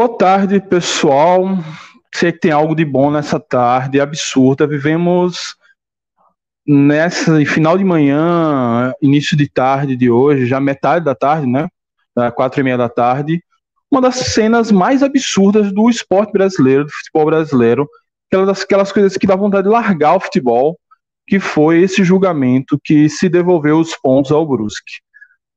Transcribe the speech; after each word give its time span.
Boa 0.00 0.16
tarde, 0.16 0.58
pessoal. 0.60 1.58
Sei 2.14 2.32
que 2.32 2.38
tem 2.38 2.50
algo 2.50 2.74
de 2.74 2.86
bom 2.86 3.10
nessa 3.10 3.38
tarde 3.38 4.00
absurda. 4.00 4.66
Vivemos 4.66 5.54
nessa 6.66 7.38
final 7.44 7.76
de 7.76 7.84
manhã, 7.84 8.94
início 9.02 9.36
de 9.36 9.46
tarde 9.46 9.94
de 9.96 10.10
hoje, 10.10 10.46
já 10.46 10.58
metade 10.58 11.04
da 11.04 11.14
tarde, 11.14 11.46
né? 11.46 11.68
Quatro 12.34 12.60
e 12.60 12.64
meia 12.64 12.78
da 12.78 12.88
tarde, 12.88 13.44
uma 13.90 14.00
das 14.00 14.14
cenas 14.14 14.72
mais 14.72 15.02
absurdas 15.02 15.70
do 15.70 15.90
esporte 15.90 16.32
brasileiro, 16.32 16.86
do 16.86 16.90
futebol 16.90 17.26
brasileiro, 17.26 17.86
aquelas, 18.26 18.62
aquelas 18.62 18.90
coisas 18.90 19.18
que 19.18 19.26
dá 19.26 19.36
vontade 19.36 19.64
de 19.64 19.68
largar 19.68 20.16
o 20.16 20.20
futebol, 20.20 20.78
que 21.26 21.38
foi 21.38 21.82
esse 21.82 22.02
julgamento 22.02 22.80
que 22.82 23.06
se 23.10 23.28
devolveu 23.28 23.78
os 23.78 23.94
pontos 23.96 24.32
ao 24.32 24.46
Brusque. 24.46 24.94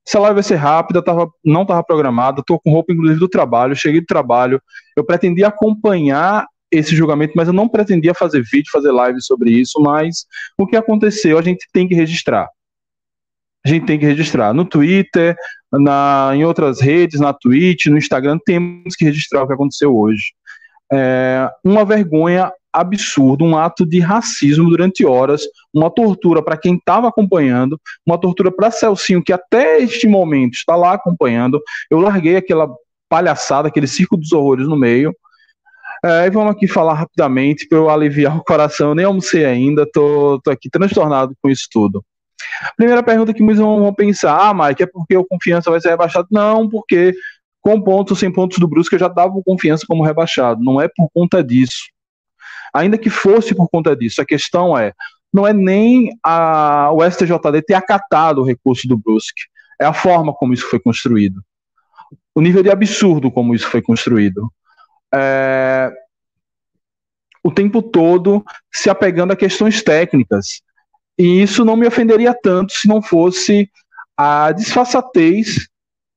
Essa 0.05 0.19
live 0.19 0.35
vai 0.35 0.43
ser 0.43 0.55
rápida, 0.55 1.03
tava, 1.03 1.29
não 1.43 1.61
estava 1.61 1.83
programada, 1.83 2.41
estou 2.41 2.59
com 2.59 2.71
roupa 2.71 2.91
inclusive 2.91 3.19
do 3.19 3.29
trabalho, 3.29 3.75
cheguei 3.75 4.01
do 4.01 4.05
trabalho, 4.05 4.61
eu 4.97 5.05
pretendia 5.05 5.47
acompanhar 5.47 6.45
esse 6.69 6.95
julgamento, 6.95 7.33
mas 7.35 7.47
eu 7.47 7.53
não 7.53 7.69
pretendia 7.69 8.13
fazer 8.13 8.43
vídeo, 8.43 8.71
fazer 8.71 8.91
live 8.91 9.21
sobre 9.21 9.51
isso, 9.51 9.79
mas 9.79 10.25
o 10.57 10.65
que 10.65 10.75
aconteceu 10.75 11.37
a 11.37 11.41
gente 11.41 11.67
tem 11.71 11.87
que 11.87 11.95
registrar. 11.95 12.49
A 13.65 13.69
gente 13.69 13.85
tem 13.85 13.97
que 13.97 14.05
registrar 14.05 14.53
no 14.53 14.65
Twitter, 14.65 15.35
na, 15.71 16.31
em 16.33 16.43
outras 16.43 16.81
redes, 16.81 17.19
na 17.19 17.31
Twitch, 17.31 17.85
no 17.85 17.97
Instagram, 17.97 18.37
temos 18.45 18.95
que 18.95 19.05
registrar 19.05 19.43
o 19.43 19.47
que 19.47 19.53
aconteceu 19.53 19.95
hoje. 19.95 20.33
É, 20.91 21.49
uma 21.63 21.85
vergonha 21.85 22.51
absurdo, 22.73 23.45
um 23.45 23.55
ato 23.55 23.85
de 23.85 23.99
racismo 23.99 24.69
durante 24.69 25.05
horas, 25.05 25.43
uma 25.73 25.91
tortura 25.91 26.41
para 26.41 26.57
quem 26.57 26.75
estava 26.75 27.07
acompanhando, 27.07 27.79
uma 28.05 28.17
tortura 28.17 28.51
para 28.51 28.71
Celcinho, 28.71 29.23
que 29.23 29.31
até 29.31 29.79
este 29.79 30.07
momento 30.07 30.53
está 30.53 30.75
lá 30.75 30.93
acompanhando. 30.93 31.61
Eu 31.89 31.99
larguei 31.99 32.35
aquela 32.35 32.67
palhaçada, 33.07 33.67
aquele 33.67 33.87
circo 33.87 34.17
dos 34.17 34.31
horrores 34.31 34.67
no 34.67 34.75
meio. 34.75 35.15
É, 36.03 36.25
e 36.25 36.29
vamos 36.31 36.51
aqui 36.51 36.67
falar 36.67 36.95
rapidamente 36.95 37.67
para 37.67 37.77
eu 37.77 37.89
aliviar 37.89 38.35
o 38.37 38.43
coração. 38.43 38.89
Eu 38.89 38.95
nem 38.95 39.05
almocei 39.05 39.45
ainda, 39.45 39.87
tô, 39.91 40.41
tô 40.43 40.49
aqui 40.49 40.69
transtornado 40.69 41.33
com 41.41 41.49
isso 41.49 41.67
tudo. 41.71 42.03
Primeira 42.75 43.03
pergunta 43.03 43.33
que 43.33 43.43
muitos 43.43 43.63
vão 43.63 43.93
pensar: 43.93 44.35
ah, 44.35 44.53
Mike, 44.53 44.83
é 44.83 44.87
porque 44.87 45.15
o 45.15 45.25
confiança 45.25 45.69
vai 45.69 45.79
ser 45.79 45.89
rebaixado? 45.89 46.27
Não, 46.31 46.67
porque 46.67 47.13
com 47.61 47.81
pontos 47.81 48.19
sem 48.19 48.31
pontos 48.31 48.57
do 48.59 48.67
Brusque 48.67 48.95
eu 48.95 48.99
já 48.99 49.07
dava 49.07 49.41
confiança 49.45 49.85
como 49.87 50.03
rebaixado. 50.03 50.61
Não 50.61 50.81
é 50.81 50.89
por 50.89 51.07
conta 51.13 51.43
disso 51.43 51.92
ainda 52.73 52.97
que 52.97 53.09
fosse 53.09 53.53
por 53.53 53.69
conta 53.69 53.95
disso. 53.95 54.21
A 54.21 54.25
questão 54.25 54.77
é, 54.77 54.93
não 55.31 55.45
é 55.45 55.53
nem 55.53 56.11
a, 56.23 56.91
o 56.91 57.03
STJD 57.03 57.61
ter 57.65 57.73
acatado 57.73 58.41
o 58.41 58.45
recurso 58.45 58.87
do 58.87 58.97
Brusque, 58.97 59.43
é 59.79 59.85
a 59.85 59.93
forma 59.93 60.33
como 60.33 60.53
isso 60.53 60.69
foi 60.69 60.79
construído. 60.79 61.41
O 62.35 62.41
nível 62.41 62.63
de 62.63 62.69
absurdo 62.69 63.31
como 63.31 63.53
isso 63.53 63.67
foi 63.67 63.81
construído. 63.81 64.51
É, 65.13 65.91
o 67.43 67.51
tempo 67.51 67.81
todo 67.81 68.43
se 68.71 68.89
apegando 68.89 69.33
a 69.33 69.35
questões 69.35 69.83
técnicas. 69.83 70.61
E 71.17 71.41
isso 71.41 71.63
não 71.65 71.75
me 71.75 71.85
ofenderia 71.85 72.33
tanto 72.33 72.73
se 72.73 72.87
não 72.87 73.01
fosse 73.01 73.69
a 74.17 74.51
disfarçatez 74.51 75.67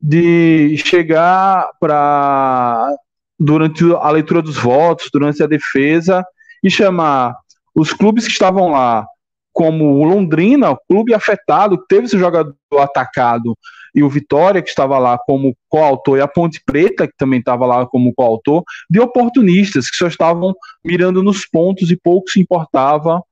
de 0.00 0.76
chegar 0.78 1.68
para 1.80 2.94
durante 3.38 3.84
a 3.96 4.10
leitura 4.10 4.40
dos 4.40 4.56
votos, 4.56 5.10
durante 5.12 5.42
a 5.42 5.46
defesa, 5.46 6.24
e 6.62 6.70
chamar 6.70 7.34
os 7.74 7.92
clubes 7.92 8.24
que 8.24 8.32
estavam 8.32 8.70
lá, 8.70 9.06
como 9.52 9.94
o 9.94 10.04
Londrina, 10.04 10.70
o 10.70 10.78
clube 10.88 11.14
afetado, 11.14 11.82
teve 11.88 12.08
seu 12.08 12.18
jogador 12.18 12.54
atacado, 12.78 13.56
e 13.94 14.02
o 14.02 14.10
Vitória, 14.10 14.60
que 14.60 14.68
estava 14.68 14.98
lá 14.98 15.16
como 15.16 15.56
coautor, 15.70 16.18
e 16.18 16.20
a 16.20 16.28
Ponte 16.28 16.60
Preta, 16.64 17.06
que 17.06 17.14
também 17.16 17.38
estava 17.38 17.64
lá 17.64 17.86
como 17.86 18.12
coautor, 18.14 18.62
de 18.90 19.00
oportunistas 19.00 19.88
que 19.88 19.96
só 19.96 20.06
estavam 20.06 20.54
mirando 20.84 21.22
nos 21.22 21.46
pontos 21.46 21.90
e 21.90 21.96
pouco 21.96 22.30
se 22.30 22.38
importava 22.38 23.22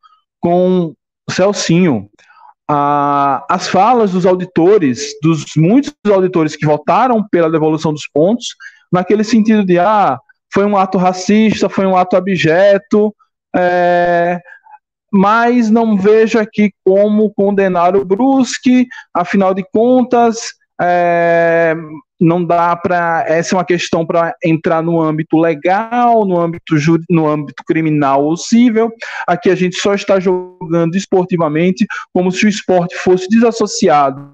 com 0.40 0.94
o 1.28 1.32
Celcinho. 1.32 2.08
Ah, 2.66 3.44
as 3.50 3.68
falas 3.68 4.12
dos 4.12 4.24
auditores, 4.24 5.12
dos 5.22 5.44
muitos 5.54 5.92
auditores 6.10 6.56
que 6.56 6.64
votaram 6.64 7.22
pela 7.28 7.50
devolução 7.50 7.92
dos 7.92 8.08
pontos, 8.08 8.46
naquele 8.90 9.22
sentido 9.22 9.66
de, 9.66 9.78
ah, 9.78 10.18
foi 10.54 10.64
um 10.64 10.76
ato 10.76 10.96
racista, 10.96 11.68
foi 11.68 11.84
um 11.84 11.96
ato 11.96 12.16
abjeto, 12.16 13.12
é, 13.54 14.40
mas 15.12 15.68
não 15.68 15.96
vejo 15.96 16.38
aqui 16.38 16.72
como 16.84 17.34
condenar 17.34 17.96
o 17.96 18.04
Brusque, 18.04 18.86
afinal 19.12 19.52
de 19.52 19.64
contas, 19.72 20.52
é, 20.80 21.74
não 22.20 22.44
dá 22.44 22.76
para. 22.76 23.24
Essa 23.26 23.54
é 23.54 23.58
uma 23.58 23.64
questão 23.64 24.06
para 24.06 24.34
entrar 24.44 24.82
no 24.82 25.00
âmbito 25.00 25.36
legal, 25.36 26.24
no 26.24 26.40
âmbito, 26.40 26.74
no 27.10 27.28
âmbito 27.28 27.62
criminal 27.66 28.24
ou 28.24 28.36
civil. 28.36 28.92
Aqui 29.26 29.50
a 29.50 29.54
gente 29.54 29.76
só 29.76 29.94
está 29.94 30.20
jogando 30.20 30.94
esportivamente 30.94 31.84
como 32.12 32.30
se 32.30 32.46
o 32.46 32.48
esporte 32.48 32.96
fosse 32.96 33.28
desassociado 33.28 34.32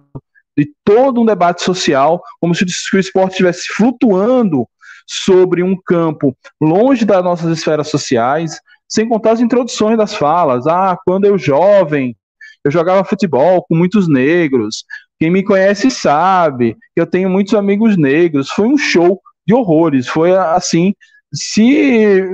de 0.57 0.71
todo 0.85 1.23
um 1.23 1.25
debate 1.25 1.63
social, 1.63 2.23
como 2.41 2.55
se 2.55 2.65
o 2.65 2.99
esporte 2.99 3.33
estivesse 3.33 3.73
flutuando 3.75 4.67
sobre 5.13 5.61
um 5.61 5.77
campo 5.77 6.37
longe 6.61 7.05
das 7.05 7.25
nossas 7.25 7.59
esferas 7.59 7.89
sociais, 7.89 8.61
sem 8.89 9.09
contar 9.09 9.33
as 9.33 9.41
introduções 9.41 9.99
das 9.99 10.15
falas. 10.15 10.69
Ah, 10.69 10.97
quando 11.05 11.25
eu 11.25 11.37
jovem, 11.37 12.17
eu 12.65 12.71
jogava 12.71 13.05
futebol 13.05 13.65
com 13.69 13.75
muitos 13.75 14.07
negros. 14.07 14.85
Quem 15.19 15.29
me 15.29 15.43
conhece 15.43 15.91
sabe 15.91 16.77
que 16.95 17.01
eu 17.01 17.07
tenho 17.07 17.29
muitos 17.29 17.55
amigos 17.55 17.97
negros. 17.97 18.51
Foi 18.51 18.69
um 18.69 18.79
show 18.79 19.21
de 19.45 19.53
horrores. 19.53 20.07
Foi 20.07 20.33
assim, 20.37 20.95
se 21.35 22.25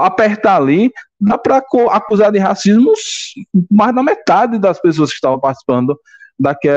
apertar 0.00 0.56
ali, 0.56 0.90
dá 1.20 1.36
para 1.36 1.62
acusar 1.90 2.32
de 2.32 2.38
racismo 2.38 2.92
mais 3.70 3.94
da 3.94 4.02
metade 4.02 4.58
das 4.58 4.80
pessoas 4.80 5.10
que 5.10 5.16
estavam 5.16 5.38
participando, 5.38 5.98
da 6.40 6.54
que, 6.54 6.70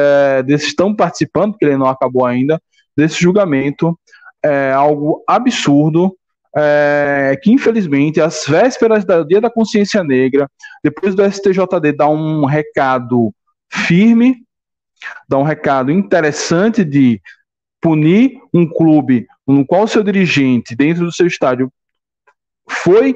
desses 0.46 0.70
estão 0.70 0.94
participando, 0.94 1.52
porque 1.54 1.66
ele 1.66 1.78
não 1.78 1.88
acabou 1.88 2.26
ainda, 2.26 2.62
desse 2.98 3.22
julgamento 3.22 3.98
é 4.44 4.72
algo 4.72 5.24
absurdo, 5.28 6.16
é, 6.56 7.40
que 7.42 7.52
infelizmente, 7.52 8.20
às 8.20 8.46
vésperas 8.46 9.06
do 9.06 9.24
Dia 9.26 9.40
da 9.40 9.50
Consciência 9.50 10.04
Negra, 10.04 10.50
depois 10.84 11.16
do 11.16 11.24
STJD 11.24 11.94
dar 11.96 12.10
um 12.10 12.46
recado 12.46 13.34
firme, 13.72 14.44
dar 15.28 15.38
um 15.38 15.44
recado 15.44 15.92
interessante 15.92 16.84
de 16.84 17.22
punir 17.82 18.38
um 18.54 18.68
clube 18.68 19.28
no 19.48 19.66
qual 19.66 19.88
seu 19.88 20.04
dirigente, 20.04 20.76
dentro 20.76 21.06
do 21.06 21.12
seu 21.12 21.26
estádio, 21.26 21.72
foi 22.70 23.16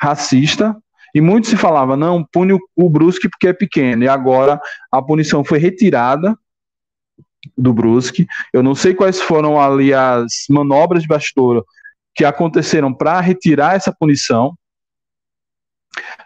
racista, 0.00 0.76
e 1.14 1.20
muito 1.20 1.46
se 1.46 1.56
falava, 1.56 1.96
não, 1.96 2.24
pune 2.24 2.52
o, 2.52 2.60
o 2.76 2.90
Brusque 2.90 3.28
porque 3.28 3.48
é 3.48 3.52
pequeno, 3.52 4.04
e 4.04 4.08
agora 4.08 4.60
a 4.90 5.00
punição 5.02 5.44
foi 5.44 5.58
retirada, 5.58 6.36
do 7.56 7.72
Brusque. 7.72 8.26
Eu 8.52 8.62
não 8.62 8.74
sei 8.74 8.94
quais 8.94 9.20
foram 9.20 9.60
ali 9.60 9.92
as 9.92 10.44
manobras 10.48 11.02
de 11.02 11.08
bastidor 11.08 11.64
que 12.14 12.24
aconteceram 12.24 12.92
para 12.92 13.20
retirar 13.20 13.74
essa 13.74 13.92
punição. 13.92 14.54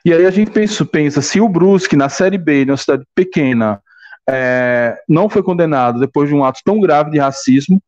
E 0.05 0.13
aí 0.13 0.25
a 0.25 0.31
gente 0.31 0.51
pensa, 0.51 0.85
pensa 0.85 1.21
se 1.21 1.41
o 1.41 1.49
Brusque 1.49 1.97
na 1.97 2.09
Série 2.09 2.39
B, 2.39 2.65
numa 2.65 2.77
cidade 2.77 3.05
pequena, 3.15 3.83
é, 4.29 4.97
não 5.09 5.29
foi 5.29 5.43
condenado 5.43 5.99
depois 5.99 6.29
de 6.29 6.35
um 6.35 6.45
ato 6.45 6.61
tão 6.65 6.81
grave 6.81 7.11
de 7.11 7.19
racismo, 7.19 7.83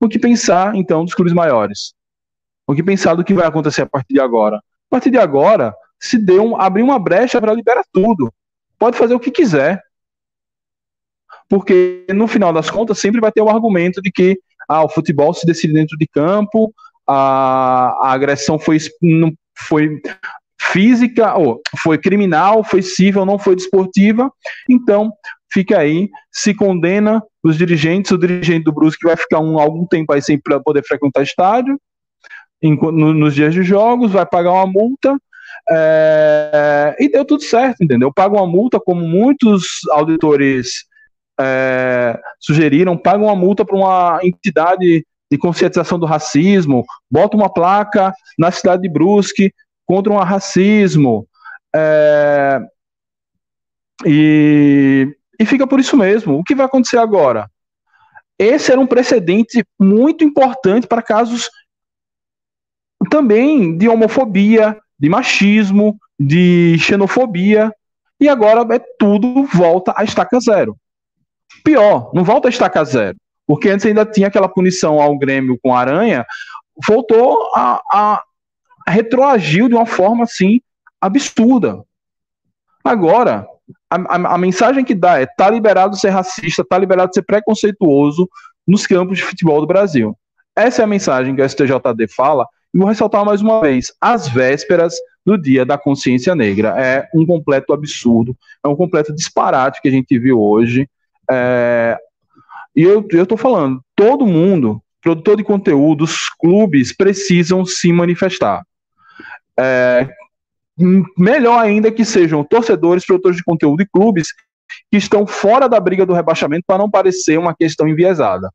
o 0.00 0.08
que 0.08 0.18
pensar, 0.18 0.76
então, 0.76 1.04
dos 1.04 1.14
clubes 1.14 1.32
maiores? 1.32 1.92
O 2.66 2.74
que 2.74 2.82
pensar 2.82 3.14
do 3.14 3.24
que 3.24 3.34
vai 3.34 3.46
acontecer 3.46 3.82
a 3.82 3.86
partir 3.86 4.14
de 4.14 4.20
agora? 4.20 4.58
A 4.58 4.90
partir 4.90 5.10
de 5.10 5.18
agora, 5.18 5.74
se 5.98 6.18
deu 6.18 6.44
um, 6.44 6.60
abrir 6.60 6.82
uma 6.82 6.98
brecha 6.98 7.40
para 7.40 7.54
liberar 7.54 7.82
tudo. 7.92 8.32
Pode 8.78 8.96
fazer 8.96 9.14
o 9.14 9.20
que 9.20 9.30
quiser. 9.30 9.82
Porque, 11.48 12.04
no 12.14 12.26
final 12.26 12.52
das 12.52 12.70
contas, 12.70 12.98
sempre 12.98 13.20
vai 13.20 13.32
ter 13.32 13.40
o 13.40 13.48
argumento 13.48 14.02
de 14.02 14.10
que 14.10 14.38
ah, 14.68 14.84
o 14.84 14.88
futebol 14.88 15.32
se 15.32 15.46
decide 15.46 15.72
dentro 15.72 15.96
de 15.96 16.06
campo, 16.06 16.72
a, 17.06 17.94
a 18.02 18.12
agressão 18.12 18.58
foi, 18.58 18.76
não, 19.00 19.32
foi 19.56 20.00
física, 20.60 21.34
ou 21.34 21.60
foi 21.78 21.96
criminal, 21.96 22.62
foi 22.62 22.82
civil, 22.82 23.24
não 23.24 23.38
foi 23.38 23.56
desportiva. 23.56 24.30
Então, 24.68 25.10
fica 25.50 25.78
aí, 25.78 26.10
se 26.30 26.52
condena 26.52 27.22
os 27.42 27.56
dirigentes, 27.56 28.10
o 28.10 28.18
dirigente 28.18 28.64
do 28.64 28.72
Brusque 28.72 29.06
vai 29.06 29.16
ficar 29.16 29.40
um, 29.40 29.58
algum 29.58 29.86
tempo 29.86 30.12
aí 30.12 30.20
sem 30.20 30.38
poder 30.38 30.84
frequentar 30.84 31.22
estádio, 31.22 31.80
em, 32.62 32.76
no, 32.76 33.14
nos 33.14 33.34
dias 33.34 33.54
de 33.54 33.62
jogos, 33.62 34.12
vai 34.12 34.26
pagar 34.26 34.52
uma 34.52 34.66
multa, 34.66 35.16
é, 35.70 36.96
e 36.98 37.08
deu 37.08 37.24
tudo 37.24 37.42
certo, 37.42 37.82
entendeu? 37.82 38.12
Paga 38.12 38.36
uma 38.36 38.46
multa, 38.46 38.80
como 38.80 39.06
muitos 39.06 39.80
auditores 39.90 40.87
é, 41.40 42.18
sugeriram, 42.40 42.96
paga 42.96 43.22
uma 43.22 43.36
multa 43.36 43.64
para 43.64 43.76
uma 43.76 44.20
entidade 44.22 45.06
de 45.30 45.38
conscientização 45.38 45.98
do 45.98 46.06
racismo, 46.06 46.84
bota 47.10 47.36
uma 47.36 47.52
placa 47.52 48.12
na 48.38 48.50
cidade 48.50 48.82
de 48.82 48.88
Brusque 48.88 49.52
contra 49.86 50.12
um 50.12 50.16
racismo, 50.16 51.26
é, 51.74 52.60
e, 54.06 55.14
e 55.38 55.46
fica 55.46 55.66
por 55.66 55.80
isso 55.80 55.96
mesmo. 55.96 56.38
O 56.38 56.44
que 56.44 56.54
vai 56.54 56.66
acontecer 56.66 56.98
agora? 56.98 57.50
Esse 58.38 58.70
era 58.70 58.80
um 58.80 58.86
precedente 58.86 59.64
muito 59.78 60.22
importante 60.24 60.86
para 60.86 61.02
casos 61.02 61.50
também 63.10 63.76
de 63.76 63.88
homofobia, 63.88 64.78
de 64.98 65.08
machismo, 65.08 65.98
de 66.18 66.76
xenofobia, 66.78 67.72
e 68.20 68.28
agora 68.28 68.66
é 68.74 68.80
tudo 68.98 69.44
volta 69.44 69.92
a 69.96 70.04
estaca 70.04 70.38
zero. 70.40 70.76
Pior, 71.64 72.10
não 72.14 72.24
volta 72.24 72.48
a 72.48 72.50
estaca 72.50 72.84
zero, 72.84 73.16
porque 73.46 73.68
antes 73.68 73.86
ainda 73.86 74.04
tinha 74.04 74.28
aquela 74.28 74.48
punição 74.48 75.00
ao 75.00 75.16
Grêmio 75.18 75.58
com 75.62 75.74
a 75.74 75.80
Aranha, 75.80 76.26
voltou 76.86 77.50
a, 77.54 77.80
a, 77.92 78.22
a 78.86 78.90
retroagiu 78.90 79.68
de 79.68 79.74
uma 79.74 79.86
forma 79.86 80.24
assim 80.24 80.60
absurda. 81.00 81.82
Agora, 82.84 83.46
a, 83.90 83.96
a, 83.96 84.34
a, 84.34 84.38
mensagem 84.38 84.84
que 84.84 84.94
dá 84.94 85.20
é: 85.20 85.26
tá 85.26 85.50
liberado 85.50 85.96
ser 85.96 86.10
racista, 86.10 86.64
tá 86.64 86.78
liberado 86.78 87.12
ser 87.12 87.22
preconceituoso 87.22 88.28
nos 88.66 88.86
campos 88.86 89.18
de 89.18 89.24
futebol 89.24 89.60
do 89.60 89.66
Brasil. 89.66 90.16
Essa 90.56 90.82
é 90.82 90.84
a 90.84 90.88
mensagem 90.88 91.34
que 91.34 91.42
o 91.42 91.48
STJD 91.48 92.08
fala, 92.08 92.46
e 92.74 92.78
vou 92.78 92.88
ressaltar 92.88 93.24
mais 93.24 93.40
uma 93.40 93.60
vez: 93.60 93.92
às 94.00 94.28
vésperas 94.28 94.94
do 95.24 95.36
Dia 95.36 95.64
da 95.64 95.76
Consciência 95.76 96.34
Negra. 96.34 96.74
É 96.78 97.08
um 97.14 97.26
completo 97.26 97.72
absurdo, 97.72 98.36
é 98.64 98.68
um 98.68 98.76
completo 98.76 99.14
disparate 99.14 99.80
que 99.82 99.88
a 99.88 99.90
gente 99.92 100.18
viu 100.18 100.40
hoje. 100.40 100.88
É, 101.30 101.98
e 102.74 102.82
eu, 102.82 103.06
estou 103.10 103.36
falando, 103.36 103.82
todo 103.96 104.26
mundo, 104.26 104.82
produtor 105.02 105.36
de 105.36 105.44
conteúdo, 105.44 106.04
os 106.04 106.28
clubes 106.28 106.94
precisam 106.94 107.64
se 107.64 107.92
manifestar. 107.92 108.64
É, 109.58 110.08
melhor 111.16 111.58
ainda 111.58 111.90
que 111.90 112.04
sejam 112.04 112.44
torcedores, 112.44 113.04
produtores 113.04 113.36
de 113.36 113.44
conteúdo 113.44 113.82
e 113.82 113.88
clubes 113.88 114.28
que 114.90 114.96
estão 114.96 115.26
fora 115.26 115.68
da 115.68 115.80
briga 115.80 116.06
do 116.06 116.12
rebaixamento 116.12 116.64
para 116.66 116.78
não 116.78 116.90
parecer 116.90 117.38
uma 117.38 117.54
questão 117.54 117.88
enviesada. 117.88 118.48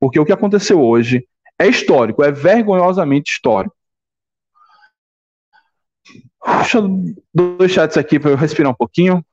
Porque 0.00 0.18
o 0.18 0.24
que 0.24 0.32
aconteceu 0.32 0.80
hoje 0.80 1.26
é 1.58 1.66
histórico, 1.66 2.22
é 2.22 2.30
vergonhosamente 2.30 3.32
histórico. 3.32 3.74
Deixa 6.58 6.80
dois 7.34 7.72
chats 7.72 7.96
aqui 7.96 8.18
para 8.18 8.30
eu 8.30 8.36
respirar 8.36 8.70
um 8.70 8.74
pouquinho. 8.74 9.24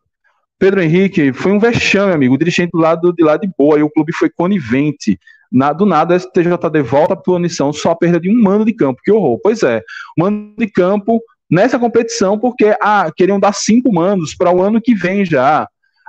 Pedro 0.63 0.81
Henrique, 0.81 1.33
foi 1.33 1.51
um 1.51 1.59
vexame, 1.59 2.13
amigo. 2.13 2.35
O 2.35 2.37
dirigente 2.37 2.71
do 2.71 2.77
lado 2.77 3.11
de 3.11 3.21
lá 3.21 3.35
de 3.35 3.51
boa 3.57 3.77
e 3.77 3.83
o 3.83 3.89
clube 3.89 4.13
foi 4.13 4.29
conivente. 4.29 5.19
Na, 5.51 5.73
do 5.73 5.85
nada, 5.85 6.15
a 6.15 6.17
STJD 6.17 6.81
volta 6.81 7.15
a 7.15 7.17
punição 7.17 7.73
só 7.73 7.91
a 7.91 7.95
perda 7.97 8.17
de 8.17 8.29
um 8.29 8.41
mano 8.41 8.63
de 8.63 8.71
campo. 8.71 9.01
Que 9.03 9.11
horror. 9.11 9.37
Pois 9.43 9.61
é, 9.61 9.81
mano 10.17 10.53
de 10.57 10.67
campo 10.67 11.21
nessa 11.51 11.77
competição, 11.77 12.39
porque 12.39 12.73
ah, 12.79 13.11
queriam 13.13 13.41
dar 13.41 13.53
cinco 13.53 13.91
manos 13.91 14.35
para 14.35 14.55
o 14.55 14.61
ano 14.61 14.79
que 14.79 14.95
vem 14.95 15.25
já. 15.25 15.67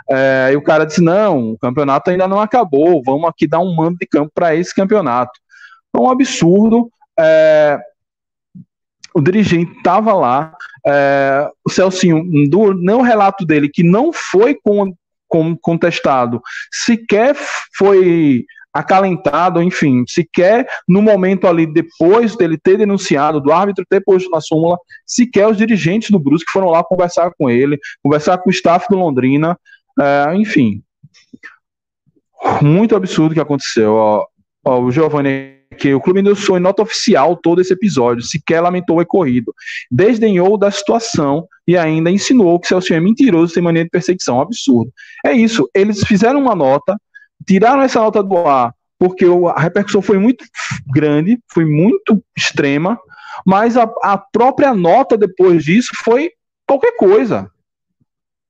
É, 0.08 0.50
e 0.52 0.56
o 0.56 0.62
cara 0.62 0.86
disse: 0.86 1.02
não, 1.02 1.50
o 1.50 1.58
campeonato 1.58 2.10
ainda 2.10 2.28
não 2.28 2.38
acabou, 2.38 3.02
vamos 3.04 3.28
aqui 3.28 3.48
dar 3.48 3.58
um 3.58 3.74
mando 3.74 3.96
de 3.98 4.06
campo 4.06 4.30
para 4.32 4.54
esse 4.54 4.72
campeonato. 4.72 5.32
É 5.92 5.98
um 5.98 6.08
absurdo. 6.08 6.88
É, 7.18 7.76
o 9.12 9.20
dirigente 9.20 9.72
estava 9.78 10.12
lá, 10.14 10.54
é, 10.86 11.48
o 11.64 11.70
Celcinho, 11.70 12.48
do, 12.48 12.74
não 12.74 13.00
relato 13.00 13.44
dele, 13.44 13.68
que 13.68 13.82
não 13.82 14.12
foi 14.12 14.54
com, 14.54 14.94
com, 15.28 15.56
contestado, 15.56 16.40
sequer 16.70 17.34
foi 17.76 18.44
acalentado, 18.72 19.62
enfim, 19.62 20.04
sequer 20.06 20.66
no 20.88 21.00
momento 21.00 21.46
ali, 21.46 21.64
depois 21.64 22.36
dele 22.36 22.58
ter 22.58 22.76
denunciado, 22.76 23.40
do 23.40 23.52
árbitro 23.52 23.86
ter 23.88 24.00
posto 24.00 24.28
na 24.30 24.40
súmula, 24.40 24.76
sequer 25.06 25.46
os 25.46 25.56
dirigentes 25.56 26.10
do 26.10 26.18
Brusque 26.18 26.50
foram 26.50 26.70
lá 26.70 26.82
conversar 26.82 27.30
com 27.38 27.48
ele, 27.48 27.78
conversar 28.02 28.38
com 28.38 28.50
o 28.50 28.52
staff 28.52 28.86
do 28.90 28.96
Londrina, 28.96 29.56
é, 30.00 30.34
enfim. 30.34 30.82
Muito 32.60 32.96
absurdo 32.96 33.32
que 33.32 33.40
aconteceu. 33.40 33.94
Ó, 33.94 34.26
ó, 34.66 34.80
o 34.80 34.90
Giovanni 34.90 35.53
que 35.74 35.92
o 35.94 36.00
Clube 36.00 36.22
denunciou 36.22 36.56
em 36.56 36.60
nota 36.60 36.82
oficial 36.82 37.36
todo 37.36 37.60
esse 37.60 37.72
episódio, 37.72 38.22
sequer 38.22 38.60
lamentou 38.60 38.96
o 38.96 39.00
ocorrido, 39.00 39.54
desdenhou 39.90 40.56
da 40.56 40.70
situação 40.70 41.46
e 41.66 41.76
ainda 41.76 42.10
insinuou 42.10 42.58
que 42.60 42.68
Celso 42.68 42.94
é 42.94 43.00
mentiroso 43.00 43.52
sem 43.52 43.62
maneira 43.62 43.86
de 43.86 43.90
perseguição. 43.90 44.40
Absurdo. 44.40 44.92
É 45.24 45.32
isso, 45.32 45.68
eles 45.74 46.02
fizeram 46.04 46.40
uma 46.40 46.54
nota, 46.54 46.96
tiraram 47.46 47.82
essa 47.82 48.00
nota 48.00 48.22
do 48.22 48.36
ar, 48.38 48.74
porque 48.98 49.26
a 49.54 49.60
repercussão 49.60 50.00
foi 50.00 50.18
muito 50.18 50.44
grande, 50.86 51.38
foi 51.52 51.64
muito 51.64 52.22
extrema, 52.36 52.98
mas 53.44 53.76
a, 53.76 53.90
a 54.02 54.16
própria 54.16 54.72
nota 54.72 55.16
depois 55.16 55.64
disso 55.64 55.90
foi 56.04 56.30
qualquer 56.66 56.96
coisa. 56.96 57.50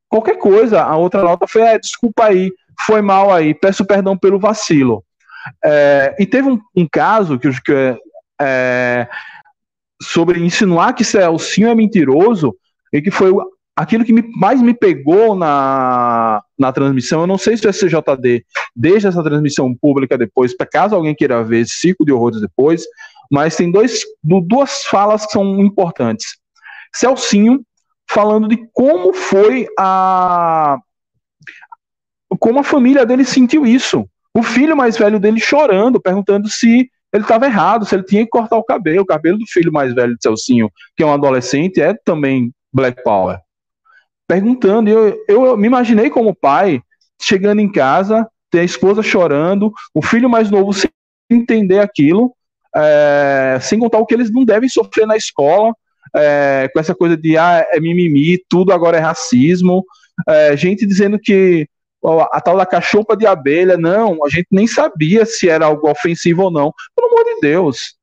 Qualquer 0.09 0.39
coisa. 0.39 0.83
A 0.83 0.97
outra 0.97 1.23
nota 1.23 1.47
foi: 1.47 1.63
é, 1.63 1.79
desculpa 1.79 2.27
aí, 2.27 2.53
foi 2.87 3.01
mal 3.03 3.33
aí, 3.33 3.55
peço 3.55 3.85
perdão 3.85 4.17
pelo 4.17 4.39
vacilo. 4.39 5.05
É, 5.65 6.15
e 6.19 6.27
teve 6.27 6.49
um, 6.49 6.61
um, 6.77 6.87
caso 6.91 7.39
que, 7.39 7.51
que 7.63 7.99
é, 8.41 9.09
sobre 10.03 10.41
insinuar 10.41 10.95
que 10.95 11.05
Celcinho 11.05 11.69
é 11.69 11.75
mentiroso, 11.75 12.55
e 12.93 13.03
que 13.03 13.11
foi 13.11 13.33
aquilo 13.77 14.05
que 14.05 14.13
me, 14.13 14.23
mais 14.37 14.63
me 14.63 14.73
pegou 14.73 15.35
na, 15.35 16.43
na 16.59 16.73
transmissão. 16.73 17.23
Eu 17.23 17.27
não 17.27 17.39
sei 17.39 17.57
se 17.57 17.67
o 17.67 17.73
SCJD 17.73 18.45
deixa 18.75 19.09
essa 19.09 19.23
transmissão 19.23 19.75
pública 19.75 20.17
depois, 20.17 20.57
para 20.57 20.67
caso 20.67 20.95
alguém 20.95 21.15
queira 21.15 21.43
ver 21.43 21.67
ciclo 21.67 22.07
de 22.07 22.13
horrores 22.13 22.41
depois, 22.41 22.85
mas 23.31 23.57
tem 23.57 23.71
dois, 23.71 24.03
duas 24.23 24.85
falas 24.85 25.27
que 25.27 25.33
são 25.33 25.61
importantes. 25.61 26.37
Celcinho 26.95 27.65
falando 28.09 28.47
de 28.49 28.59
como 28.73 29.13
foi 29.13 29.67
a. 29.79 30.79
Como 32.39 32.61
a 32.61 32.65
família 32.65 33.07
dele 33.07 33.25
sentiu 33.25 33.67
isso. 33.67 34.09
O 34.37 34.43
filho 34.43 34.77
mais 34.77 34.97
velho 34.97 35.21
dele 35.21 35.39
chorando, 35.39 36.01
perguntando 36.01 36.49
se 36.49 36.91
ele 37.13 37.23
estava 37.23 37.47
errado, 37.47 37.85
se 37.85 37.95
ele 37.95 38.03
tinha 38.03 38.25
que 38.25 38.31
cortar 38.31 38.57
o 38.57 38.65
cabelo. 38.65 39.03
O 39.03 39.07
cabelo 39.07 39.39
do 39.39 39.47
filho 39.47 39.73
mais 39.73 39.95
velho 39.95 40.17
de 40.17 40.23
Celcinho, 40.23 40.71
que 40.97 41.03
é 41.03 41.07
um 41.07 41.13
adolescente, 41.13 41.81
é 41.81 41.95
também 42.05 42.53
Black 42.73 43.03
Power. 43.05 43.39
Perguntando, 44.27 44.91
eu, 44.91 45.25
eu 45.29 45.57
me 45.57 45.69
imaginei 45.69 46.11
como 46.11 46.35
pai, 46.35 46.81
chegando 47.23 47.61
em 47.61 47.71
casa, 47.71 48.27
ter 48.51 48.61
a 48.61 48.65
esposa 48.65 49.03
chorando, 49.03 49.73
o 49.95 50.03
filho 50.03 50.29
mais 50.29 50.51
novo 50.51 50.73
sem 50.73 50.91
entender 51.31 51.79
aquilo, 51.79 52.35
é, 52.75 53.59
sem 53.61 53.79
contar 53.79 53.99
o 53.99 54.07
que 54.07 54.15
eles 54.15 54.33
não 54.33 54.45
devem 54.45 54.69
sofrer 54.69 55.07
na 55.07 55.17
escola, 55.17 55.73
é, 56.17 56.69
com 56.73 56.81
essa 56.81 56.95
coisa 56.95 57.17
de 57.17 57.37
ah, 57.37 57.65
é 57.71 57.79
mimimi, 57.79 58.41
tudo 58.49 58.73
agora 58.73 58.97
é 58.97 59.01
racismo, 59.01 59.85
é, 60.29 60.57
gente 60.57 60.87
dizendo 60.87 61.19
que 61.19 61.69
a 62.33 62.41
tal 62.41 62.57
da 62.57 62.67
cachopa 62.67 63.17
de 63.17 63.27
abelha, 63.27 63.77
não, 63.77 64.25
a 64.25 64.29
gente 64.29 64.49
nem 64.51 64.67
sabia 64.67 65.25
se 65.25 65.49
era 65.49 65.67
algo 65.67 65.91
ofensivo 65.91 66.43
ou 66.43 66.51
não. 66.51 66.73
Pelo 66.95 67.09
amor 67.09 67.25
de 67.25 67.41
Deus. 67.41 67.97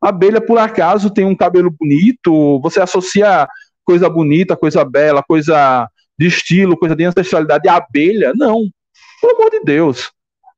Abelha, 0.00 0.40
por 0.40 0.58
acaso, 0.58 1.10
tem 1.10 1.24
um 1.24 1.34
cabelo 1.34 1.70
bonito, 1.70 2.60
você 2.60 2.80
associa 2.80 3.48
coisa 3.84 4.10
bonita, 4.10 4.56
coisa 4.56 4.84
bela, 4.84 5.22
coisa 5.22 5.88
de 6.18 6.26
estilo, 6.26 6.76
coisa 6.76 6.94
de 6.94 7.04
ancestralidade, 7.04 7.68
abelha? 7.68 8.32
Não. 8.34 8.68
Pelo 9.20 9.36
amor 9.36 9.50
de 9.50 9.60
Deus. 9.60 10.10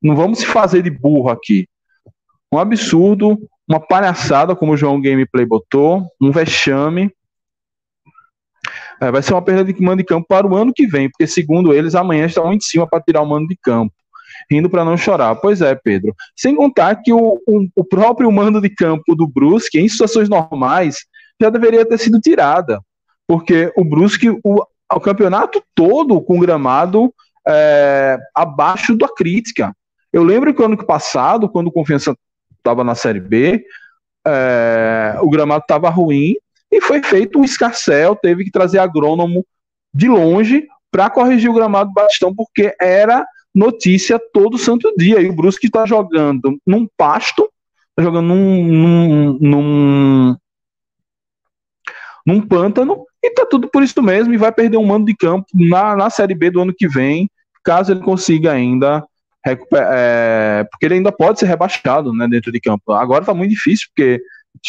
Não 0.03 0.17
vamos 0.17 0.41
se 0.41 0.47
fazer 0.47 0.83
de 0.83 0.91
burro 0.91 1.31
aqui. 1.31 1.69
Um 2.53 2.59
absurdo, 2.59 3.39
uma 3.69 3.79
palhaçada, 3.79 4.57
como 4.57 4.73
o 4.73 4.77
João 4.77 5.01
Gameplay 5.01 5.45
botou, 5.45 6.07
um 6.21 6.33
vexame. 6.33 7.13
É, 9.01 9.11
vai 9.11 9.23
ser 9.23 9.33
uma 9.33 9.43
perda 9.43 9.65
de 9.65 9.81
mando 9.83 9.99
de 9.99 10.05
campo 10.05 10.27
para 10.29 10.47
o 10.47 10.57
ano 10.57 10.73
que 10.75 10.87
vem, 10.87 11.09
porque 11.09 11.27
segundo 11.27 11.73
eles, 11.73 11.95
amanhã 11.95 12.27
estão 12.27 12.53
em 12.53 12.61
cima 12.61 12.87
para 12.87 13.03
tirar 13.03 13.23
o 13.23 13.27
mando 13.27 13.49
de 13.49 13.57
campo. 13.57 13.93
Rindo 14.51 14.71
para 14.71 14.85
não 14.85 14.97
chorar. 14.97 15.35
Pois 15.37 15.61
é, 15.61 15.75
Pedro. 15.75 16.15
Sem 16.37 16.57
contar 16.57 16.97
que 16.97 17.13
o, 17.13 17.41
o, 17.47 17.69
o 17.77 17.85
próprio 17.85 18.31
mando 18.31 18.61
de 18.61 18.71
campo 18.71 19.15
do 19.15 19.27
Brusque, 19.27 19.79
em 19.79 19.89
situações 19.89 20.29
normais, 20.29 20.99
já 21.41 21.51
deveria 21.51 21.85
ter 21.85 21.99
sido 21.99 22.21
tirada. 22.21 22.81
Porque 23.27 23.73
o 23.77 23.85
Brusque, 23.85 24.31
o, 24.31 24.65
o 24.93 25.01
campeonato 25.01 25.63
todo 25.75 26.21
com 26.21 26.41
gramado 26.41 27.13
é, 27.47 28.19
abaixo 28.35 28.97
da 28.97 29.09
crítica. 29.09 29.75
Eu 30.13 30.23
lembro 30.23 30.55
que 30.55 30.63
ano 30.63 30.77
passado, 30.85 31.49
quando 31.49 31.69
o 31.69 31.73
Confiança 31.73 32.17
estava 32.57 32.83
na 32.83 32.95
Série 32.95 33.21
B, 33.21 33.63
é, 34.27 35.19
o 35.21 35.29
gramado 35.29 35.63
estava 35.63 35.91
ruim 35.91 36.37
e 36.71 36.81
foi 36.81 37.03
feito 37.03 37.39
um 37.39 37.45
escarcel, 37.45 38.15
teve 38.17 38.45
que 38.45 38.51
trazer 38.51 38.79
agrônomo 38.79 39.45
de 39.93 40.09
longe 40.09 40.67
para 40.91 41.11
corrigir 41.11 41.51
o 41.51 41.55
gramado 41.55 41.91
do 41.91 41.95
Batistão, 41.95 42.35
porque 42.35 42.75
era 42.81 43.27
notícia 43.55 44.21
todo 44.33 44.59
santo 44.59 44.93
dia. 44.97 45.21
E 45.21 45.29
o 45.29 45.35
Brusque 45.35 45.67
está 45.67 45.87
jogando 45.87 46.59
num 46.67 46.87
pasto, 46.97 47.49
está 47.91 48.03
jogando 48.03 48.29
num, 48.29 48.65
num, 48.65 49.39
num, 49.41 50.37
num, 52.27 52.41
pântano, 52.41 53.05
e 53.23 53.31
tá 53.31 53.47
tudo 53.47 53.69
por 53.69 53.83
isso 53.83 54.03
mesmo, 54.03 54.33
e 54.33 54.39
vai 54.39 54.53
perder 54.53 54.77
um 54.77 54.87
mando 54.87 55.07
de 55.07 55.17
campo 55.17 55.47
na, 55.55 55.97
na 55.97 56.11
Série 56.11 56.35
B 56.35 56.51
do 56.51 56.61
ano 56.61 56.75
que 56.77 56.87
vem, 56.87 57.31
caso 57.65 57.93
ele 57.93 58.01
consiga 58.01 58.53
ainda 58.53 59.05
é, 59.47 60.67
porque 60.71 60.87
ele 60.87 60.95
ainda 60.95 61.13
pode 61.13 61.39
ser 61.39 61.47
rebaixado 61.47 62.13
né, 62.13 62.27
dentro 62.29 62.53
de 62.53 62.61
campo. 62.61 62.93
Agora 62.93 63.23
está 63.23 63.33
muito 63.33 63.51
difícil, 63.51 63.89
porque 63.95 64.21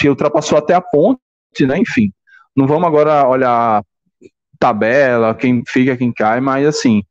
ultrapassou 0.08 0.58
até 0.58 0.74
a 0.74 0.82
ponte, 0.82 1.20
né? 1.62 1.78
Enfim, 1.78 2.12
não 2.56 2.68
vamos 2.68 2.88
agora 2.88 3.28
olhar 3.28 3.84
tabela, 4.60 5.34
quem 5.34 5.64
fica, 5.66 5.96
quem 5.96 6.12
cai, 6.12 6.42
mas 6.42 6.68
assim, 6.68 7.02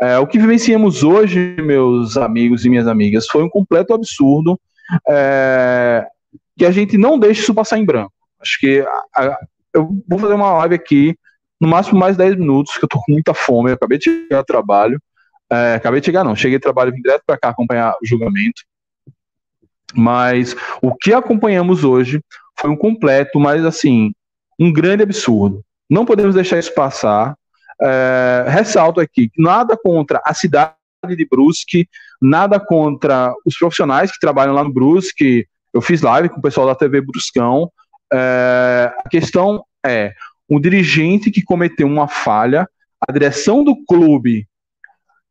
é, 0.00 0.18
o 0.18 0.26
que 0.26 0.38
vivenciamos 0.38 1.02
hoje, 1.02 1.56
meus 1.62 2.16
amigos 2.16 2.64
e 2.64 2.70
minhas 2.70 2.86
amigas, 2.86 3.26
foi 3.26 3.42
um 3.42 3.48
completo 3.48 3.94
absurdo 3.94 4.60
é, 5.08 6.06
que 6.56 6.64
a 6.64 6.70
gente 6.70 6.98
não 6.98 7.18
deixe 7.18 7.42
isso 7.42 7.54
passar 7.54 7.78
em 7.78 7.84
branco. 7.84 8.12
Acho 8.40 8.58
que 8.60 8.80
a, 8.80 9.22
a, 9.22 9.38
eu 9.74 9.88
vou 10.08 10.18
fazer 10.18 10.34
uma 10.34 10.52
live 10.58 10.74
aqui, 10.74 11.16
no 11.60 11.68
máximo 11.68 11.98
mais 11.98 12.16
10 12.16 12.36
minutos, 12.36 12.76
que 12.76 12.84
eu 12.84 12.88
tô 12.88 12.98
com 12.98 13.12
muita 13.12 13.34
fome, 13.34 13.70
eu 13.70 13.74
acabei 13.74 13.98
de 13.98 14.04
chegar 14.04 14.38
ao 14.38 14.44
trabalho. 14.44 15.00
É, 15.52 15.74
acabei 15.74 16.00
de 16.00 16.06
chegar, 16.06 16.24
não. 16.24 16.36
Cheguei 16.36 16.58
trabalho, 16.58 16.92
vim 16.92 17.02
direto 17.02 17.22
para 17.26 17.38
cá 17.38 17.48
acompanhar 17.48 17.92
o 18.02 18.06
julgamento. 18.06 18.62
Mas 19.94 20.54
o 20.82 20.94
que 20.94 21.12
acompanhamos 21.12 21.84
hoje 21.84 22.20
foi 22.58 22.70
um 22.70 22.76
completo, 22.76 23.40
mas 23.40 23.64
assim, 23.64 24.12
um 24.58 24.72
grande 24.72 25.02
absurdo. 25.02 25.62
Não 25.88 26.04
podemos 26.04 26.34
deixar 26.34 26.58
isso 26.58 26.74
passar. 26.74 27.34
É, 27.82 28.44
ressalto 28.46 29.00
aqui 29.00 29.30
nada 29.38 29.76
contra 29.76 30.20
a 30.24 30.34
cidade 30.34 30.74
de 31.16 31.26
Brusque, 31.26 31.88
nada 32.20 32.60
contra 32.60 33.32
os 33.46 33.56
profissionais 33.56 34.12
que 34.12 34.20
trabalham 34.20 34.54
lá 34.54 34.62
no 34.62 34.72
Brusque. 34.72 35.46
Eu 35.72 35.80
fiz 35.80 36.02
live 36.02 36.28
com 36.28 36.38
o 36.38 36.42
pessoal 36.42 36.66
da 36.66 36.74
TV 36.74 37.00
Bruscão. 37.00 37.70
É, 38.12 38.92
a 39.04 39.08
questão 39.08 39.64
é 39.84 40.12
um 40.48 40.60
dirigente 40.60 41.30
que 41.30 41.42
cometeu 41.42 41.86
uma 41.86 42.06
falha, 42.06 42.68
a 43.08 43.12
direção 43.12 43.64
do 43.64 43.74
clube 43.86 44.46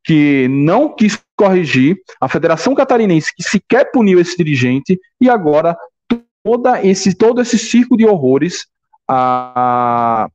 que 0.03 0.47
não 0.49 0.95
quis 0.95 1.19
corrigir, 1.39 1.97
a 2.19 2.27
Federação 2.27 2.75
Catarinense 2.75 3.33
que 3.33 3.41
sequer 3.41 3.89
puniu 3.93 4.19
esse 4.19 4.35
dirigente, 4.35 4.99
e 5.21 5.29
agora 5.29 5.77
toda 6.43 6.85
esse, 6.85 7.15
todo 7.15 7.41
esse 7.41 7.57
circo 7.57 7.95
de 7.95 8.05
horrores 8.05 8.67
a, 9.09 10.27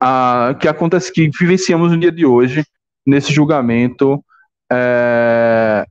a, 0.00 0.56
que 0.58 0.66
acontece, 0.66 1.12
que 1.12 1.28
vivenciamos 1.38 1.92
no 1.92 1.98
dia 1.98 2.10
de 2.10 2.24
hoje, 2.24 2.64
nesse 3.06 3.30
julgamento, 3.30 4.24
é, 4.72 5.84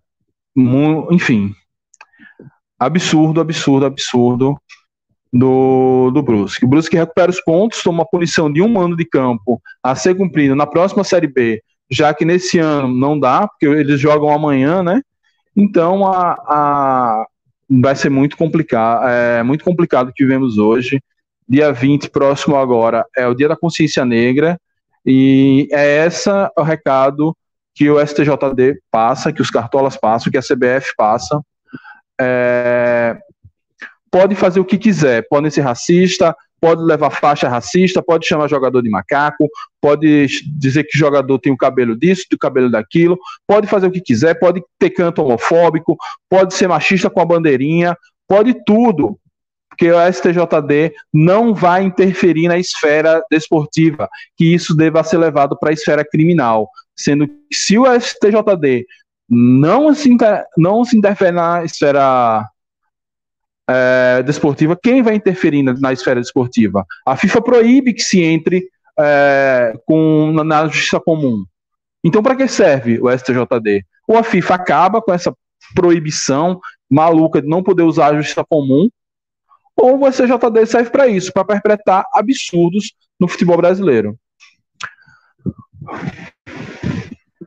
enfim, 1.11 1.53
absurdo, 2.79 3.41
absurdo, 3.41 3.85
absurdo 3.85 4.59
do, 5.31 6.09
do 6.09 6.23
Brusque. 6.23 6.65
O 6.65 6.67
Brusque 6.67 6.97
recupera 6.97 7.29
os 7.29 7.39
pontos, 7.41 7.83
toma 7.83 8.07
punição 8.09 8.51
de 8.51 8.59
um 8.59 8.79
ano 8.79 8.97
de 8.97 9.05
campo 9.05 9.61
a 9.83 9.93
ser 9.93 10.15
cumprido 10.15 10.55
na 10.55 10.65
próxima 10.65 11.03
Série 11.03 11.27
B 11.27 11.61
já 11.91 12.13
que 12.13 12.23
nesse 12.23 12.57
ano 12.57 12.87
não 12.87 13.19
dá, 13.19 13.47
porque 13.47 13.65
eles 13.65 13.99
jogam 13.99 14.31
amanhã, 14.31 14.81
né? 14.81 15.01
Então 15.55 16.07
a, 16.07 16.31
a 16.47 17.25
vai 17.69 17.95
ser 17.95 18.09
muito 18.09 18.37
complicado, 18.37 19.07
é 19.07 19.43
muito 19.43 19.63
complicado 19.63 20.09
o 20.09 20.13
que 20.13 20.23
vivemos 20.23 20.57
hoje. 20.57 21.01
Dia 21.47 21.73
20, 21.73 22.09
próximo 22.09 22.55
agora, 22.55 23.05
é 23.15 23.27
o 23.27 23.33
Dia 23.33 23.49
da 23.49 23.57
Consciência 23.57 24.05
Negra, 24.05 24.57
e 25.05 25.67
é 25.71 26.05
esse 26.05 26.29
o 26.57 26.63
recado 26.63 27.35
que 27.73 27.89
o 27.89 27.99
STJD 28.05 28.79
passa, 28.89 29.33
que 29.33 29.41
os 29.41 29.49
cartolas 29.49 29.97
passam, 29.97 30.31
que 30.31 30.37
a 30.37 30.41
CBF 30.41 30.93
passa. 30.95 31.41
É, 32.19 33.17
pode 34.09 34.35
fazer 34.35 34.59
o 34.59 34.65
que 34.65 34.77
quiser, 34.77 35.27
podem 35.29 35.49
ser 35.49 35.61
racista, 35.61 36.35
pode 36.61 36.83
levar 36.83 37.09
faixa 37.09 37.49
racista, 37.49 38.03
pode 38.03 38.27
chamar 38.27 38.47
jogador 38.47 38.83
de 38.83 38.89
macaco, 38.89 39.49
pode 39.81 40.27
dizer 40.55 40.83
que 40.83 40.97
jogador 40.97 41.39
tem 41.39 41.51
o 41.51 41.57
cabelo 41.57 41.97
disso, 41.97 42.25
o 42.31 42.37
cabelo 42.37 42.69
daquilo, 42.69 43.17
pode 43.47 43.65
fazer 43.65 43.87
o 43.87 43.91
que 43.91 43.99
quiser, 43.99 44.35
pode 44.35 44.61
ter 44.77 44.91
canto 44.91 45.23
homofóbico, 45.23 45.97
pode 46.29 46.53
ser 46.53 46.67
machista 46.67 47.09
com 47.09 47.19
a 47.19 47.25
bandeirinha, 47.25 47.97
pode 48.27 48.55
tudo, 48.63 49.17
porque 49.67 49.91
o 49.91 50.13
STJD 50.13 50.93
não 51.11 51.55
vai 51.55 51.81
interferir 51.81 52.47
na 52.47 52.59
esfera 52.59 53.23
desportiva, 53.31 54.07
que 54.37 54.53
isso 54.53 54.75
deva 54.75 55.03
ser 55.03 55.17
levado 55.17 55.57
para 55.57 55.71
a 55.71 55.73
esfera 55.73 56.05
criminal, 56.05 56.69
sendo 56.95 57.27
que 57.27 57.33
se 57.51 57.79
o 57.79 57.85
STJD 57.99 58.85
não 59.27 59.95
se, 59.95 60.11
inter, 60.11 60.45
não 60.55 60.85
se 60.85 60.95
interfere 60.95 61.31
na 61.31 61.63
esfera 61.63 62.45
é, 63.69 64.23
desportiva, 64.23 64.77
quem 64.81 65.01
vai 65.01 65.15
interferir 65.15 65.63
na, 65.63 65.73
na, 65.73 65.93
esfera 65.93 66.19
desportiva? 66.19 66.85
A 67.05 67.15
FIFA 67.15 67.41
proíbe 67.41 67.93
que 67.93 68.01
se 68.01 68.21
entre 68.21 68.67
é, 68.99 69.73
com, 69.85 70.31
na, 70.33 70.43
na, 70.43 70.67
justiça 70.67 70.99
comum. 70.99 71.45
Então, 72.03 72.23
para 72.23 72.35
que 72.35 72.47
serve 72.47 72.99
o 73.01 73.09
STJD? 73.09 73.85
Ou 74.07 74.17
a 74.17 74.23
FIFA 74.23 74.55
acaba 74.55 75.01
com 75.01 75.13
essa 75.13 75.33
proibição 75.75 76.59
maluca 76.89 77.41
de 77.41 77.47
não 77.47 77.63
poder 77.63 77.83
usar 77.83 78.07
a 78.07 78.15
justiça 78.15 78.43
comum, 78.43 78.89
ou 79.75 80.03
o 80.03 80.11
STJD 80.11 80.65
serve 80.65 80.89
para 80.89 81.07
isso, 81.07 81.31
para 81.31 81.45
perpetrar 81.45 82.03
absurdos 82.13 82.93
no 83.19 83.27
futebol 83.27 83.57
brasileiro. 83.57 84.17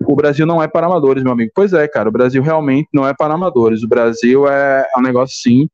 O 0.06 0.16
Brasil 0.16 0.46
não 0.46 0.62
é 0.62 0.68
para 0.68 0.86
amadores, 0.86 1.22
meu 1.22 1.32
amigo. 1.32 1.52
Pois 1.54 1.72
é, 1.72 1.86
cara, 1.86 2.08
o 2.08 2.12
Brasil 2.12 2.42
realmente 2.42 2.88
não 2.92 3.06
é 3.06 3.14
para 3.14 3.34
amadores. 3.34 3.82
O 3.82 3.88
Brasil 3.88 4.48
é, 4.48 4.86
é 4.94 4.98
um 4.98 5.02
negócio, 5.02 5.36
sim, 5.36 5.68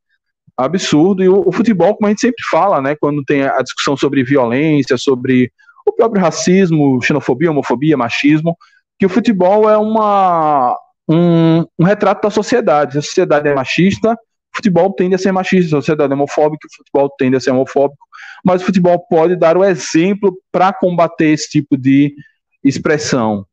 absurdo. 0.65 1.23
E 1.23 1.29
o, 1.29 1.43
o, 1.47 1.53
futebol, 1.53 1.95
como 1.95 2.07
a 2.07 2.11
gente 2.11 2.21
sempre 2.21 2.43
fala, 2.51 2.81
né, 2.81 2.95
quando 2.95 3.25
tem 3.25 3.43
a 3.43 3.63
discussão 3.63 3.97
sobre 3.97 4.25
violência, 4.25 4.97
sobre 4.97 5.51
o 5.87 5.93
próprio 5.93 6.23
racismo, 6.23 7.01
xenofobia, 7.03 7.51
homofobia, 7.51 7.97
machismo, 7.97 8.57
que 8.99 9.07
o 9.07 9.09
futebol 9.09 9.69
é 9.69 9.77
uma, 9.77 10.77
um, 11.09 11.65
um 11.79 11.85
retrato 11.85 12.23
da 12.23 12.31
sociedade. 12.31 12.99
A 12.99 13.03
sociedade 13.03 13.49
é 13.49 13.55
machista, 13.55 14.13
o 14.13 14.57
futebol 14.57 14.93
tende 14.93 15.15
a 15.15 15.19
ser 15.19 15.33
machista. 15.33 15.77
A 15.77 15.81
sociedade 15.81 16.13
é 16.13 16.15
homofóbica, 16.15 16.67
o 16.67 16.77
futebol 16.77 17.11
tende 17.19 17.37
a 17.37 17.41
ser 17.41 17.51
homofóbico. 17.51 18.05
Mas 18.45 18.63
o 18.63 18.67
futebol 18.67 18.99
pode 19.09 19.37
dar 19.37 19.57
o 19.57 19.65
exemplo 19.65 20.37
para 20.53 20.73
combater 20.73 21.27
esse 21.27 21.49
tipo 21.49 21.77
de 21.77 22.15
expressão. 22.63 23.47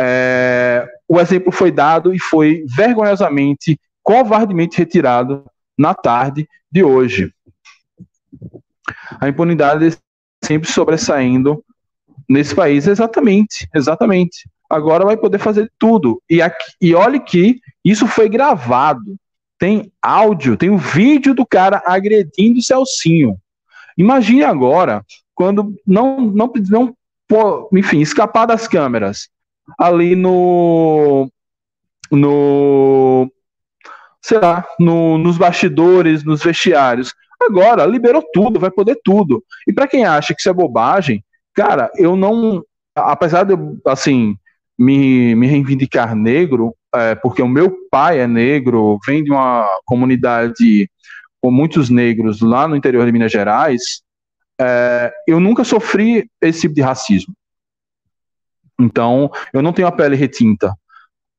É, 0.00 0.86
o 1.08 1.20
exemplo 1.20 1.52
foi 1.52 1.70
dado 1.70 2.14
e 2.14 2.18
foi 2.18 2.64
vergonhosamente, 2.66 3.78
covardemente 4.02 4.78
retirado 4.78 5.44
na 5.78 5.94
tarde 5.94 6.48
de 6.70 6.82
hoje. 6.82 7.32
A 9.20 9.28
impunidade 9.28 9.96
sempre 10.42 10.70
sobressaindo 10.70 11.64
nesse 12.28 12.54
país, 12.54 12.86
exatamente, 12.86 13.68
exatamente. 13.74 14.48
Agora 14.68 15.04
vai 15.04 15.16
poder 15.16 15.38
fazer 15.38 15.70
tudo. 15.78 16.22
E, 16.28 16.40
aqui, 16.40 16.64
e 16.80 16.94
olhe 16.94 17.20
que 17.20 17.60
isso 17.84 18.06
foi 18.06 18.28
gravado. 18.28 19.16
Tem 19.58 19.92
áudio, 20.00 20.56
tem 20.56 20.70
o 20.70 20.74
um 20.74 20.78
vídeo 20.78 21.34
do 21.34 21.46
cara 21.46 21.82
agredindo 21.86 22.58
o 22.58 22.62
Celcinho. 22.62 23.36
Imagine 23.96 24.42
agora, 24.42 25.04
quando 25.34 25.74
não, 25.86 26.20
não, 26.20 26.52
não 26.68 26.96
enfim, 27.72 28.00
escapar 28.00 28.46
das 28.46 28.66
câmeras 28.66 29.28
ali 29.78 30.16
no, 30.16 31.30
no 32.10 33.30
sei 34.22 34.38
lá, 34.38 34.64
no, 34.78 35.18
nos 35.18 35.36
bastidores, 35.36 36.24
nos 36.24 36.42
vestiários. 36.42 37.14
Agora, 37.40 37.84
liberou 37.84 38.24
tudo, 38.32 38.60
vai 38.60 38.70
poder 38.70 38.98
tudo. 39.02 39.42
E 39.66 39.72
para 39.72 39.88
quem 39.88 40.04
acha 40.04 40.32
que 40.32 40.40
isso 40.40 40.48
é 40.48 40.52
bobagem, 40.52 41.24
cara, 41.54 41.90
eu 41.96 42.14
não. 42.16 42.62
Apesar 42.94 43.44
de 43.44 43.54
assim, 43.86 44.36
me, 44.78 45.34
me 45.34 45.46
reivindicar 45.46 46.14
negro, 46.14 46.74
é, 46.94 47.14
porque 47.14 47.42
o 47.42 47.48
meu 47.48 47.74
pai 47.90 48.20
é 48.20 48.26
negro, 48.26 48.98
vem 49.04 49.24
de 49.24 49.30
uma 49.30 49.66
comunidade 49.84 50.88
com 51.40 51.50
muitos 51.50 51.90
negros 51.90 52.40
lá 52.40 52.68
no 52.68 52.76
interior 52.76 53.04
de 53.04 53.12
Minas 53.12 53.32
Gerais, 53.32 54.02
é, 54.60 55.12
eu 55.26 55.40
nunca 55.40 55.64
sofri 55.64 56.30
esse 56.40 56.60
tipo 56.62 56.74
de 56.74 56.82
racismo. 56.82 57.34
Então, 58.78 59.30
eu 59.52 59.62
não 59.62 59.72
tenho 59.72 59.88
a 59.88 59.92
pele 59.92 60.14
retinta. 60.14 60.74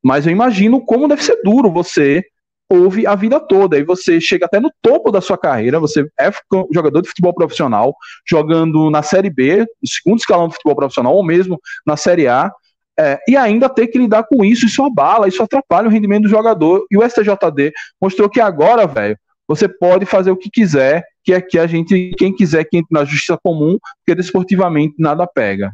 Mas 0.03 0.25
eu 0.25 0.31
imagino 0.31 0.83
como 0.83 1.07
deve 1.07 1.23
ser 1.23 1.41
duro 1.43 1.71
você 1.71 2.25
ouve 2.69 3.05
a 3.05 3.15
vida 3.15 3.39
toda. 3.39 3.77
E 3.77 3.83
você 3.83 4.19
chega 4.19 4.45
até 4.45 4.59
no 4.59 4.71
topo 4.81 5.11
da 5.11 5.21
sua 5.21 5.37
carreira, 5.37 5.79
você 5.79 6.07
é 6.19 6.31
jogador 6.73 7.01
de 7.01 7.09
futebol 7.09 7.33
profissional, 7.33 7.95
jogando 8.27 8.89
na 8.89 9.03
Série 9.03 9.29
B, 9.29 9.59
no 9.59 9.87
segundo 9.87 10.19
escalão 10.19 10.47
do 10.47 10.53
futebol 10.53 10.75
profissional, 10.75 11.13
ou 11.13 11.23
mesmo 11.23 11.59
na 11.85 11.97
Série 11.97 12.27
A, 12.27 12.51
é, 12.99 13.19
e 13.27 13.35
ainda 13.35 13.69
ter 13.69 13.87
que 13.87 13.97
lidar 13.97 14.23
com 14.23 14.45
isso, 14.45 14.65
isso 14.65 14.83
abala, 14.83 15.27
isso 15.27 15.41
atrapalha 15.41 15.87
o 15.87 15.91
rendimento 15.91 16.23
do 16.23 16.29
jogador. 16.29 16.85
E 16.91 16.97
o 16.97 17.07
STJD 17.07 17.73
mostrou 18.01 18.29
que 18.29 18.39
agora, 18.39 18.85
velho, 18.85 19.17
você 19.47 19.67
pode 19.67 20.05
fazer 20.05 20.31
o 20.31 20.37
que 20.37 20.49
quiser, 20.49 21.03
que 21.23 21.33
aqui 21.33 21.57
a 21.59 21.67
gente, 21.67 22.11
quem 22.17 22.33
quiser 22.33 22.63
que 22.65 22.77
entre 22.77 22.89
na 22.91 23.03
justiça 23.03 23.37
comum, 23.43 23.77
porque 23.99 24.15
desportivamente 24.15 24.95
nada 24.97 25.27
pega. 25.27 25.73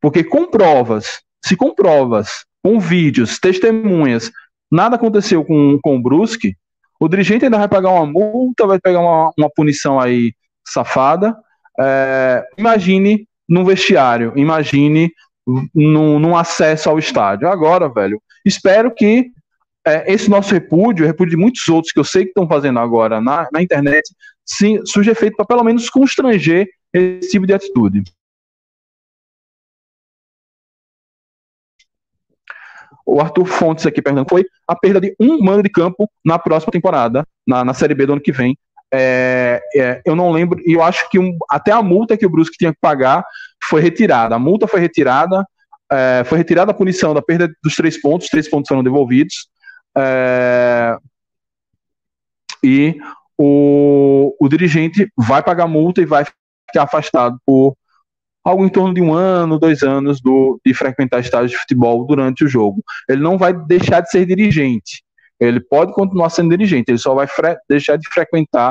Porque 0.00 0.22
com 0.22 0.46
provas, 0.46 1.20
se 1.44 1.56
com 1.56 1.74
provas, 1.74 2.44
com 2.62 2.78
vídeos, 2.78 3.38
testemunhas, 3.38 4.30
nada 4.70 4.96
aconteceu 4.96 5.44
com, 5.44 5.78
com 5.82 5.96
o 5.96 6.02
Brusque, 6.02 6.54
o 7.00 7.08
dirigente 7.08 7.44
ainda 7.44 7.58
vai 7.58 7.68
pagar 7.68 7.90
uma 7.90 8.06
multa, 8.06 8.66
vai 8.66 8.78
pegar 8.78 9.00
uma, 9.00 9.32
uma 9.36 9.50
punição 9.50 9.98
aí 9.98 10.34
safada. 10.66 11.34
É, 11.78 12.44
imagine 12.58 13.26
no 13.48 13.64
vestiário, 13.64 14.32
imagine 14.36 15.10
num, 15.74 16.18
num, 16.18 16.36
acesso 16.36 16.90
ao 16.90 16.98
estádio. 16.98 17.48
Agora, 17.48 17.88
velho, 17.88 18.20
espero 18.44 18.94
que 18.94 19.30
é, 19.86 20.12
esse 20.12 20.28
nosso 20.28 20.52
repúdio, 20.52 21.06
repúdio 21.06 21.30
de 21.30 21.36
muitos 21.36 21.66
outros 21.68 21.92
que 21.92 21.98
eu 21.98 22.04
sei 22.04 22.24
que 22.24 22.30
estão 22.30 22.46
fazendo 22.46 22.78
agora 22.78 23.20
na, 23.20 23.48
na 23.50 23.62
internet, 23.62 24.04
sim, 24.44 24.84
surja 24.84 25.12
efeito 25.12 25.36
para 25.36 25.46
pelo 25.46 25.64
menos 25.64 25.88
constranger 25.88 26.68
esse 26.92 27.30
tipo 27.30 27.46
de 27.46 27.54
atitude. 27.54 28.02
O 33.10 33.20
Arthur 33.20 33.46
Fontes 33.46 33.86
aqui 33.86 34.00
perguntando, 34.00 34.28
foi 34.30 34.46
a 34.68 34.76
perda 34.76 35.00
de 35.00 35.14
um 35.18 35.42
mando 35.42 35.64
de 35.64 35.68
campo 35.68 36.08
na 36.24 36.38
próxima 36.38 36.70
temporada, 36.70 37.26
na, 37.46 37.64
na 37.64 37.74
Série 37.74 37.94
B 37.94 38.06
do 38.06 38.12
ano 38.12 38.22
que 38.22 38.30
vem. 38.30 38.56
É, 38.92 39.60
é, 39.74 40.00
eu 40.04 40.14
não 40.14 40.30
lembro, 40.30 40.60
e 40.64 40.72
eu 40.72 40.82
acho 40.82 41.08
que 41.10 41.18
um, 41.18 41.36
até 41.50 41.72
a 41.72 41.82
multa 41.82 42.16
que 42.16 42.24
o 42.24 42.30
Brusque 42.30 42.56
tinha 42.56 42.72
que 42.72 42.78
pagar 42.80 43.24
foi 43.64 43.80
retirada. 43.80 44.36
A 44.36 44.38
multa 44.38 44.68
foi 44.68 44.78
retirada, 44.78 45.44
é, 45.90 46.22
foi 46.24 46.38
retirada 46.38 46.70
a 46.70 46.74
punição 46.74 47.12
da 47.12 47.20
perda 47.20 47.50
dos 47.64 47.74
três 47.74 48.00
pontos, 48.00 48.26
os 48.26 48.30
três 48.30 48.48
pontos 48.48 48.68
foram 48.68 48.82
devolvidos. 48.82 49.48
É, 49.98 50.96
e 52.62 52.96
o, 53.36 54.36
o 54.40 54.48
dirigente 54.48 55.10
vai 55.16 55.42
pagar 55.42 55.66
multa 55.66 56.00
e 56.00 56.06
vai 56.06 56.24
ficar 56.24 56.84
afastado 56.84 57.36
por 57.44 57.74
algo 58.44 58.64
em 58.64 58.68
torno 58.68 58.94
de 58.94 59.00
um 59.00 59.12
ano, 59.12 59.58
dois 59.58 59.82
anos 59.82 60.20
do, 60.20 60.60
de 60.64 60.72
frequentar 60.74 61.20
estádios 61.20 61.52
de 61.52 61.58
futebol 61.58 62.06
durante 62.06 62.44
o 62.44 62.48
jogo. 62.48 62.82
Ele 63.08 63.20
não 63.20 63.36
vai 63.36 63.52
deixar 63.52 64.00
de 64.00 64.10
ser 64.10 64.26
dirigente. 64.26 65.02
Ele 65.38 65.60
pode 65.60 65.92
continuar 65.92 66.30
sendo 66.30 66.50
dirigente, 66.50 66.90
ele 66.90 66.98
só 66.98 67.14
vai 67.14 67.26
deixar 67.68 67.96
de 67.96 68.08
frequentar 68.12 68.70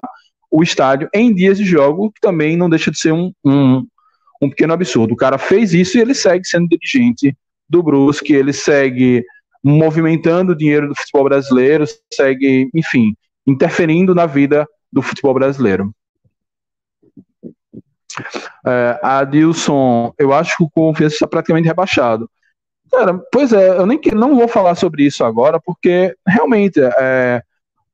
o 0.51 0.63
estádio 0.63 1.09
em 1.13 1.33
dias 1.33 1.57
de 1.57 1.65
jogo, 1.65 2.11
que 2.11 2.21
também 2.21 2.55
não 2.55 2.69
deixa 2.69 2.91
de 2.91 2.99
ser 2.99 3.11
um, 3.11 3.31
um, 3.45 3.85
um 4.41 4.49
pequeno 4.49 4.73
absurdo. 4.73 5.13
O 5.13 5.17
cara 5.17 5.37
fez 5.37 5.73
isso 5.73 5.97
e 5.97 6.01
ele 6.01 6.13
segue 6.13 6.45
sendo 6.45 6.67
dirigente 6.67 7.35
do 7.67 7.83
Brusque, 7.83 8.33
ele 8.33 8.53
segue 8.53 9.23
movimentando 9.63 10.53
o 10.53 10.55
dinheiro 10.55 10.87
do 10.87 10.95
futebol 10.95 11.25
brasileiro, 11.25 11.85
segue, 12.13 12.69
enfim, 12.73 13.15
interferindo 13.45 14.15
na 14.15 14.25
vida 14.25 14.67
do 14.91 15.01
futebol 15.01 15.33
brasileiro. 15.33 15.93
É, 18.65 18.99
Adilson, 19.01 20.13
eu 20.17 20.33
acho 20.33 20.57
que 20.57 20.63
o 20.63 20.69
Confiança 20.69 21.15
está 21.15 21.27
praticamente 21.27 21.67
rebaixado. 21.67 22.29
Cara, 22.91 23.19
pois 23.31 23.53
é, 23.53 23.69
eu 23.69 23.85
nem 23.85 23.99
não 24.13 24.35
vou 24.35 24.47
falar 24.47 24.75
sobre 24.75 25.03
isso 25.05 25.23
agora, 25.23 25.59
porque 25.59 26.15
realmente, 26.27 26.79
é, 26.81 27.41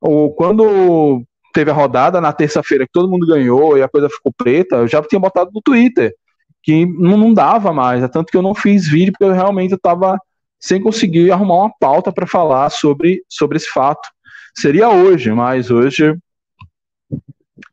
o, 0.00 0.30
quando 0.30 1.22
teve 1.52 1.70
a 1.70 1.74
rodada 1.74 2.20
na 2.20 2.32
terça-feira 2.32 2.86
que 2.86 2.92
todo 2.92 3.08
mundo 3.08 3.26
ganhou 3.26 3.76
e 3.76 3.82
a 3.82 3.88
coisa 3.88 4.08
ficou 4.08 4.32
preta, 4.32 4.76
eu 4.76 4.88
já 4.88 5.02
tinha 5.02 5.20
botado 5.20 5.50
no 5.54 5.62
Twitter 5.62 6.14
que 6.62 6.84
não, 6.84 7.16
não 7.16 7.32
dava 7.32 7.72
mais, 7.72 8.02
é 8.02 8.08
tanto 8.08 8.30
que 8.30 8.36
eu 8.36 8.42
não 8.42 8.54
fiz 8.54 8.88
vídeo 8.88 9.12
porque 9.12 9.24
eu 9.24 9.32
realmente 9.32 9.74
estava 9.74 10.18
sem 10.58 10.82
conseguir 10.82 11.30
arrumar 11.30 11.54
uma 11.56 11.72
pauta 11.78 12.10
para 12.12 12.26
falar 12.26 12.70
sobre, 12.70 13.22
sobre 13.28 13.56
esse 13.56 13.68
fato. 13.70 14.08
Seria 14.54 14.88
hoje, 14.88 15.30
mas 15.30 15.70
hoje, 15.70 16.16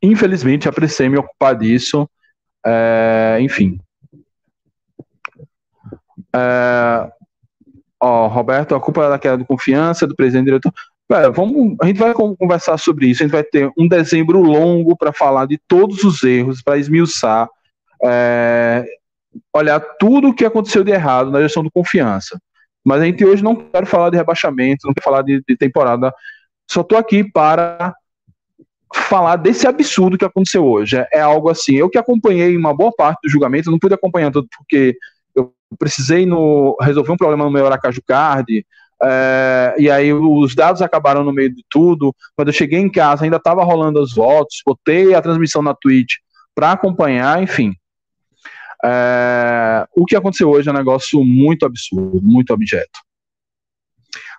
infelizmente, 0.02 0.68
apressei 0.68 1.08
me 1.08 1.18
ocupar 1.18 1.56
disso 1.56 2.08
é, 2.66 3.38
enfim. 3.40 3.78
É, 6.34 7.10
ó, 8.00 8.26
Roberto, 8.26 8.74
a 8.74 8.80
culpa 8.80 9.04
é 9.04 9.08
da 9.10 9.18
queda 9.18 9.38
de 9.38 9.44
confiança 9.44 10.06
do 10.06 10.16
presidente 10.16 10.46
diretor. 10.46 10.72
É, 11.12 11.30
vamos, 11.30 11.76
a 11.80 11.86
gente 11.86 11.98
vai 11.98 12.14
conversar 12.14 12.78
sobre 12.78 13.06
isso. 13.08 13.22
A 13.22 13.26
gente 13.26 13.32
vai 13.32 13.44
ter 13.44 13.70
um 13.76 13.86
dezembro 13.86 14.40
longo 14.40 14.96
para 14.96 15.12
falar 15.12 15.46
de 15.46 15.58
todos 15.68 16.02
os 16.02 16.22
erros, 16.22 16.62
para 16.62 16.78
esmiuçar, 16.78 17.48
é, 18.02 18.84
olhar 19.54 19.80
tudo 19.98 20.28
o 20.28 20.34
que 20.34 20.44
aconteceu 20.44 20.82
de 20.82 20.92
errado 20.92 21.30
na 21.30 21.42
gestão 21.42 21.62
do 21.62 21.70
confiança. 21.70 22.40
Mas 22.84 23.00
a 23.00 23.04
gente 23.04 23.24
hoje 23.24 23.42
não 23.42 23.56
quer 23.56 23.86
falar 23.86 24.10
de 24.10 24.16
rebaixamento, 24.16 24.86
não 24.86 24.94
quer 24.94 25.02
falar 25.02 25.22
de, 25.22 25.42
de 25.46 25.56
temporada. 25.56 26.12
Só 26.70 26.80
estou 26.80 26.98
aqui 26.98 27.24
para 27.24 27.94
falar 28.94 29.36
desse 29.36 29.66
absurdo 29.66 30.16
que 30.16 30.24
aconteceu 30.24 30.64
hoje. 30.64 30.96
É, 30.96 31.08
é, 31.14 31.20
algo 31.20 31.48
assim. 31.48 31.74
Eu 31.74 31.90
que 31.90 31.98
acompanhei 31.98 32.56
uma 32.56 32.74
boa 32.74 32.92
parte 32.92 33.20
do 33.22 33.30
julgamento, 33.30 33.70
não 33.70 33.78
pude 33.78 33.94
acompanhar 33.94 34.30
tudo 34.30 34.48
porque 34.56 34.96
eu 35.34 35.52
precisei 35.78 36.24
no, 36.24 36.76
resolver 36.80 37.12
um 37.12 37.16
problema 37.16 37.44
no 37.44 37.50
meu 37.50 37.66
Aracaju 37.66 38.00
Card. 38.06 38.64
É, 39.02 39.74
e 39.78 39.90
aí 39.90 40.12
os 40.12 40.54
dados 40.54 40.80
acabaram 40.80 41.24
no 41.24 41.32
meio 41.32 41.52
de 41.52 41.64
tudo. 41.68 42.14
Quando 42.36 42.48
eu 42.48 42.54
cheguei 42.54 42.78
em 42.78 42.90
casa, 42.90 43.24
ainda 43.24 43.36
estava 43.36 43.64
rolando 43.64 44.00
os 44.00 44.14
votos, 44.14 44.62
botei 44.64 45.14
a 45.14 45.20
transmissão 45.20 45.62
na 45.62 45.74
Twitch 45.74 46.14
para 46.54 46.72
acompanhar, 46.72 47.42
enfim. 47.42 47.74
É, 48.84 49.86
o 49.96 50.04
que 50.04 50.14
aconteceu 50.14 50.50
hoje 50.50 50.68
é 50.68 50.72
um 50.72 50.76
negócio 50.76 51.24
muito 51.24 51.66
absurdo, 51.66 52.20
muito 52.22 52.52
objeto. 52.52 53.00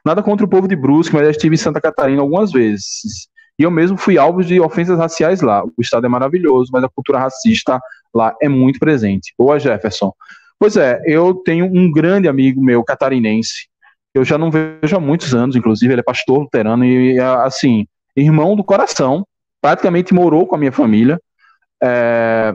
Nada 0.05 0.21
contra 0.21 0.45
o 0.45 0.49
povo 0.49 0.67
de 0.67 0.75
Brusque, 0.75 1.13
mas 1.13 1.23
eu 1.23 1.31
estive 1.31 1.55
em 1.55 1.57
Santa 1.57 1.81
Catarina 1.81 2.21
algumas 2.21 2.51
vezes. 2.51 3.27
E 3.57 3.63
eu 3.63 3.71
mesmo 3.71 3.97
fui 3.97 4.17
alvo 4.17 4.43
de 4.43 4.59
ofensas 4.59 4.97
raciais 4.97 5.41
lá. 5.41 5.63
O 5.63 5.81
Estado 5.81 6.05
é 6.05 6.09
maravilhoso, 6.09 6.69
mas 6.73 6.83
a 6.83 6.89
cultura 6.89 7.19
racista 7.19 7.79
lá 8.13 8.35
é 8.41 8.49
muito 8.49 8.79
presente. 8.79 9.33
Boa, 9.37 9.59
Jefferson. 9.59 10.13
Pois 10.59 10.77
é, 10.77 11.01
eu 11.05 11.33
tenho 11.35 11.65
um 11.65 11.91
grande 11.91 12.27
amigo 12.27 12.63
meu, 12.63 12.83
catarinense, 12.83 13.67
eu 14.15 14.23
já 14.23 14.37
não 14.37 14.49
vejo 14.49 14.95
há 14.95 14.99
muitos 14.99 15.35
anos, 15.35 15.57
inclusive, 15.57 15.93
ele 15.93 15.99
é 15.99 16.03
pastor 16.03 16.39
luterano 16.39 16.85
e, 16.85 17.19
assim, 17.19 17.85
irmão 18.15 18.55
do 18.55 18.63
coração, 18.63 19.27
praticamente 19.61 20.13
morou 20.13 20.47
com 20.47 20.55
a 20.55 20.57
minha 20.57 20.71
família. 20.71 21.19
É, 21.83 22.53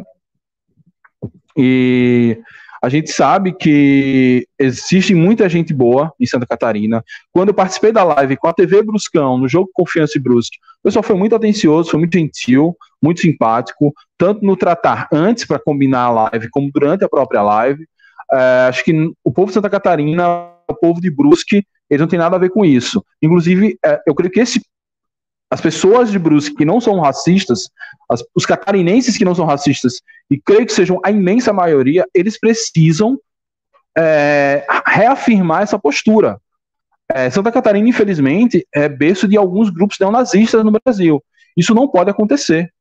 e 1.54 2.38
a 2.82 2.88
gente 2.88 3.10
sabe 3.10 3.52
que 3.52 4.46
existe 4.58 5.14
muita 5.14 5.48
gente 5.48 5.74
boa 5.74 6.12
em 6.18 6.26
Santa 6.26 6.46
Catarina. 6.46 7.04
Quando 7.30 7.48
eu 7.48 7.54
participei 7.54 7.92
da 7.92 8.02
live 8.02 8.36
com 8.36 8.48
a 8.48 8.54
TV 8.54 8.82
Bruscão, 8.82 9.36
no 9.36 9.48
jogo 9.48 9.70
Confiança 9.74 10.16
e 10.16 10.20
Brusque, 10.20 10.58
o 10.80 10.84
pessoal 10.84 11.02
foi 11.02 11.16
muito 11.16 11.34
atencioso, 11.34 11.90
foi 11.90 11.98
muito 11.98 12.16
gentil, 12.16 12.74
muito 13.02 13.20
simpático, 13.20 13.92
tanto 14.16 14.44
no 14.44 14.56
tratar 14.56 15.08
antes 15.12 15.44
para 15.44 15.58
combinar 15.58 16.04
a 16.04 16.10
live, 16.30 16.48
como 16.50 16.70
durante 16.72 17.04
a 17.04 17.08
própria 17.08 17.42
live. 17.42 17.86
É, 18.32 18.66
acho 18.68 18.82
que 18.82 18.92
o 19.22 19.30
povo 19.30 19.48
de 19.48 19.54
Santa 19.54 19.68
Catarina, 19.68 20.26
o 20.68 20.74
povo 20.74 21.00
de 21.00 21.10
Brusque, 21.10 21.62
eles 21.90 22.00
não 22.00 22.08
tem 22.08 22.18
nada 22.18 22.36
a 22.36 22.38
ver 22.38 22.50
com 22.50 22.64
isso. 22.64 23.04
Inclusive, 23.20 23.76
é, 23.84 24.00
eu 24.06 24.14
creio 24.14 24.32
que 24.32 24.40
esse 24.40 24.62
as 25.50 25.60
pessoas 25.60 26.10
de 26.10 26.18
Brusque 26.18 26.54
que 26.54 26.64
não 26.64 26.80
são 26.80 27.00
racistas, 27.00 27.68
as, 28.08 28.22
os 28.34 28.46
catarinenses 28.46 29.18
que 29.18 29.24
não 29.24 29.34
são 29.34 29.44
racistas, 29.44 30.00
e 30.30 30.40
creio 30.40 30.64
que 30.64 30.72
sejam 30.72 31.00
a 31.04 31.10
imensa 31.10 31.52
maioria, 31.52 32.06
eles 32.14 32.38
precisam 32.38 33.18
é, 33.98 34.64
reafirmar 34.86 35.62
essa 35.62 35.78
postura. 35.78 36.40
É, 37.12 37.28
Santa 37.28 37.50
Catarina, 37.50 37.88
infelizmente, 37.88 38.64
é 38.72 38.88
berço 38.88 39.26
de 39.26 39.36
alguns 39.36 39.68
grupos 39.68 39.98
neonazistas 39.98 40.64
no 40.64 40.70
Brasil. 40.70 41.22
Isso 41.56 41.74
não 41.74 41.88
pode 41.88 42.08
acontecer. 42.08 42.72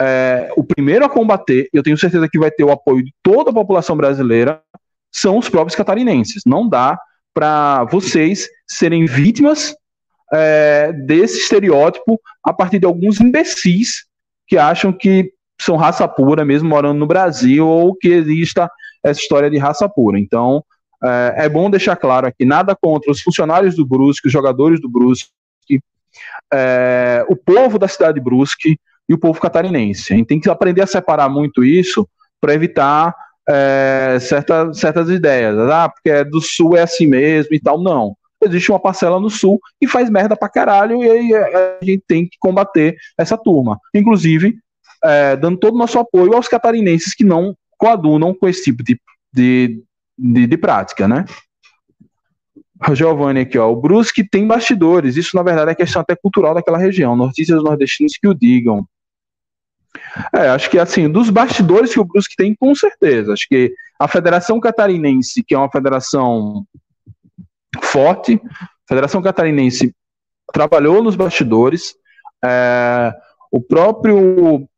É, 0.00 0.52
o 0.56 0.62
primeiro 0.62 1.04
a 1.04 1.08
combater, 1.08 1.68
eu 1.72 1.82
tenho 1.82 1.98
certeza 1.98 2.28
que 2.28 2.38
vai 2.38 2.52
ter 2.52 2.62
o 2.62 2.70
apoio 2.70 3.04
de 3.04 3.12
toda 3.20 3.50
a 3.50 3.54
população 3.54 3.96
brasileira, 3.96 4.62
são 5.10 5.38
os 5.38 5.48
próprios 5.48 5.74
catarinenses. 5.74 6.42
Não 6.46 6.68
dá 6.68 6.96
para 7.34 7.82
vocês 7.84 8.48
serem 8.68 9.06
vítimas 9.06 9.74
é, 10.32 10.92
desse 10.92 11.38
estereótipo 11.38 12.20
a 12.44 12.52
partir 12.52 12.78
de 12.78 12.86
alguns 12.86 13.20
imbecis 13.20 14.06
que 14.46 14.56
acham 14.56 14.92
que 14.92 15.32
são 15.60 15.76
raça 15.76 16.06
pura, 16.06 16.44
mesmo 16.44 16.68
morando 16.68 16.98
no 16.98 17.06
Brasil, 17.06 17.66
ou 17.66 17.94
que 17.94 18.08
exista 18.08 18.70
essa 19.02 19.20
história 19.20 19.50
de 19.50 19.58
raça 19.58 19.88
pura. 19.88 20.18
Então, 20.18 20.64
é, 21.04 21.44
é 21.44 21.48
bom 21.48 21.68
deixar 21.70 21.96
claro 21.96 22.26
aqui, 22.26 22.44
nada 22.44 22.76
contra 22.80 23.10
os 23.10 23.20
funcionários 23.20 23.74
do 23.76 23.86
Brusque, 23.86 24.28
os 24.28 24.32
jogadores 24.32 24.80
do 24.80 24.88
Brusque, 24.88 25.28
é, 26.52 27.24
o 27.28 27.36
povo 27.36 27.78
da 27.78 27.88
cidade 27.88 28.14
de 28.14 28.24
Brusque, 28.24 28.78
e 29.08 29.14
o 29.14 29.18
povo 29.18 29.40
catarinense. 29.40 30.12
A 30.12 30.16
gente 30.16 30.26
tem 30.26 30.40
que 30.40 30.50
aprender 30.50 30.82
a 30.82 30.86
separar 30.86 31.28
muito 31.28 31.64
isso 31.64 32.06
para 32.40 32.52
evitar 32.52 33.14
é, 33.48 34.18
certa, 34.20 34.72
certas 34.74 35.08
ideias. 35.08 35.56
Ah, 35.58 35.88
porque 35.88 36.10
é 36.10 36.24
do 36.24 36.40
sul 36.40 36.76
é 36.76 36.82
assim 36.82 37.06
mesmo 37.06 37.54
e 37.54 37.60
tal. 37.60 37.82
Não. 37.82 38.14
Existe 38.44 38.70
uma 38.70 38.80
parcela 38.80 39.18
no 39.18 39.30
sul 39.30 39.60
que 39.80 39.88
faz 39.88 40.08
merda 40.08 40.36
pra 40.36 40.48
caralho 40.48 41.02
e 41.02 41.10
aí 41.10 41.34
a 41.34 41.78
gente 41.82 42.04
tem 42.06 42.26
que 42.26 42.36
combater 42.38 42.96
essa 43.16 43.36
turma. 43.36 43.78
Inclusive, 43.94 44.58
é, 45.04 45.36
dando 45.36 45.58
todo 45.58 45.74
o 45.74 45.78
nosso 45.78 45.98
apoio 45.98 46.34
aos 46.34 46.48
catarinenses 46.48 47.14
que 47.14 47.24
não 47.24 47.54
coadunam 47.76 48.34
com 48.34 48.48
esse 48.48 48.64
tipo 48.64 48.82
de, 48.82 49.00
de, 49.32 49.82
de, 50.16 50.46
de 50.46 50.56
prática, 50.56 51.08
né? 51.08 51.24
Giovanni 52.94 53.40
aqui, 53.40 53.58
ó. 53.58 53.70
O 53.70 53.76
Brusque 53.76 54.28
tem 54.28 54.46
bastidores. 54.46 55.16
Isso, 55.16 55.36
na 55.36 55.42
verdade, 55.42 55.72
é 55.72 55.74
questão 55.74 56.02
até 56.02 56.14
cultural 56.14 56.54
daquela 56.54 56.78
região. 56.78 57.16
Notícias 57.16 57.62
nordestinos 57.62 58.12
que 58.20 58.28
o 58.28 58.34
digam. 58.34 58.86
É, 60.32 60.48
acho 60.48 60.70
que 60.70 60.78
assim, 60.78 61.08
dos 61.08 61.30
bastidores 61.30 61.92
que 61.92 62.00
o 62.00 62.04
Brusque 62.04 62.36
tem, 62.36 62.54
com 62.54 62.74
certeza. 62.74 63.32
Acho 63.32 63.46
que 63.48 63.72
a 63.98 64.06
Federação 64.06 64.60
Catarinense, 64.60 65.42
que 65.42 65.54
é 65.54 65.58
uma 65.58 65.70
federação 65.70 66.64
forte, 67.82 68.40
a 68.44 68.88
Federação 68.88 69.22
Catarinense 69.22 69.94
trabalhou 70.52 71.02
nos 71.02 71.16
bastidores. 71.16 71.94
É, 72.44 73.12
o 73.50 73.60
próprio, 73.60 74.68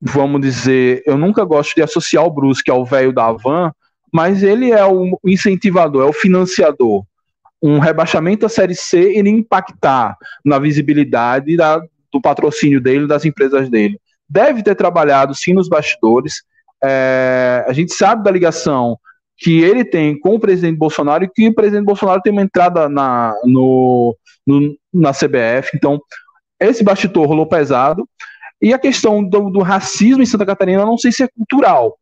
vamos 0.00 0.40
dizer, 0.40 1.02
eu 1.06 1.16
nunca 1.16 1.44
gosto 1.44 1.74
de 1.74 1.82
associar 1.82 2.24
o 2.24 2.30
Brusque 2.30 2.70
ao 2.70 2.84
velho 2.84 3.12
da 3.12 3.26
Havan, 3.26 3.72
mas 4.12 4.42
ele 4.42 4.70
é 4.70 4.84
o 4.84 5.18
incentivador, 5.24 6.06
é 6.06 6.08
o 6.08 6.12
financiador. 6.12 7.04
Um 7.62 7.78
rebaixamento 7.78 8.46
à 8.46 8.48
Série 8.48 8.74
C 8.74 9.18
iria 9.18 9.32
impactar 9.32 10.16
na 10.44 10.58
visibilidade 10.58 11.56
da, 11.56 11.80
do 12.12 12.20
patrocínio 12.20 12.80
dele, 12.80 13.06
das 13.06 13.24
empresas 13.24 13.68
dele 13.68 13.98
deve 14.28 14.62
ter 14.62 14.74
trabalhado 14.74 15.34
sim 15.34 15.52
nos 15.52 15.68
bastidores. 15.68 16.42
É, 16.82 17.64
a 17.66 17.72
gente 17.72 17.94
sabe 17.94 18.24
da 18.24 18.30
ligação 18.30 18.98
que 19.36 19.62
ele 19.62 19.84
tem 19.84 20.18
com 20.18 20.36
o 20.36 20.40
presidente 20.40 20.76
Bolsonaro 20.76 21.24
e 21.24 21.28
que 21.28 21.48
o 21.48 21.54
presidente 21.54 21.84
Bolsonaro 21.84 22.20
tem 22.22 22.32
uma 22.32 22.42
entrada 22.42 22.88
na, 22.88 23.34
no, 23.44 24.16
no 24.46 24.76
na 24.92 25.12
CBF. 25.12 25.70
Então, 25.74 26.00
esse 26.60 26.84
bastidor 26.84 27.26
rolou 27.26 27.46
pesado. 27.46 28.08
E 28.62 28.72
a 28.72 28.78
questão 28.78 29.22
do, 29.22 29.50
do, 29.50 29.60
racismo 29.60 30.22
em 30.22 30.26
Santa 30.26 30.46
Catarina, 30.46 30.86
não 30.86 30.96
sei 30.96 31.12
se 31.12 31.22
é 31.22 31.28
cultural. 31.28 31.98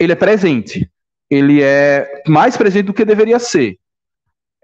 Ele 0.00 0.12
é 0.12 0.16
presente. 0.16 0.90
Ele 1.30 1.62
é 1.62 2.22
mais 2.26 2.56
presente 2.56 2.86
do 2.86 2.94
que 2.94 3.04
deveria 3.04 3.38
ser. 3.38 3.78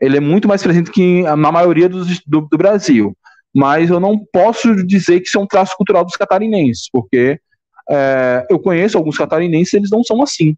Ele 0.00 0.16
é 0.16 0.20
muito 0.20 0.48
mais 0.48 0.62
presente 0.62 0.90
que 0.90 1.22
na 1.22 1.52
maioria 1.52 1.88
do, 1.88 2.04
do 2.26 2.58
Brasil 2.58 3.14
mas 3.54 3.90
eu 3.90 3.98
não 3.98 4.18
posso 4.32 4.74
dizer 4.86 5.20
que 5.20 5.28
isso 5.28 5.38
é 5.38 5.40
um 5.40 5.46
traço 5.46 5.76
cultural 5.76 6.04
dos 6.04 6.16
catarinenses, 6.16 6.88
porque 6.90 7.40
é, 7.88 8.46
eu 8.48 8.58
conheço 8.58 8.96
alguns 8.96 9.18
catarinenses 9.18 9.74
eles 9.74 9.90
não 9.90 10.04
são 10.04 10.22
assim. 10.22 10.56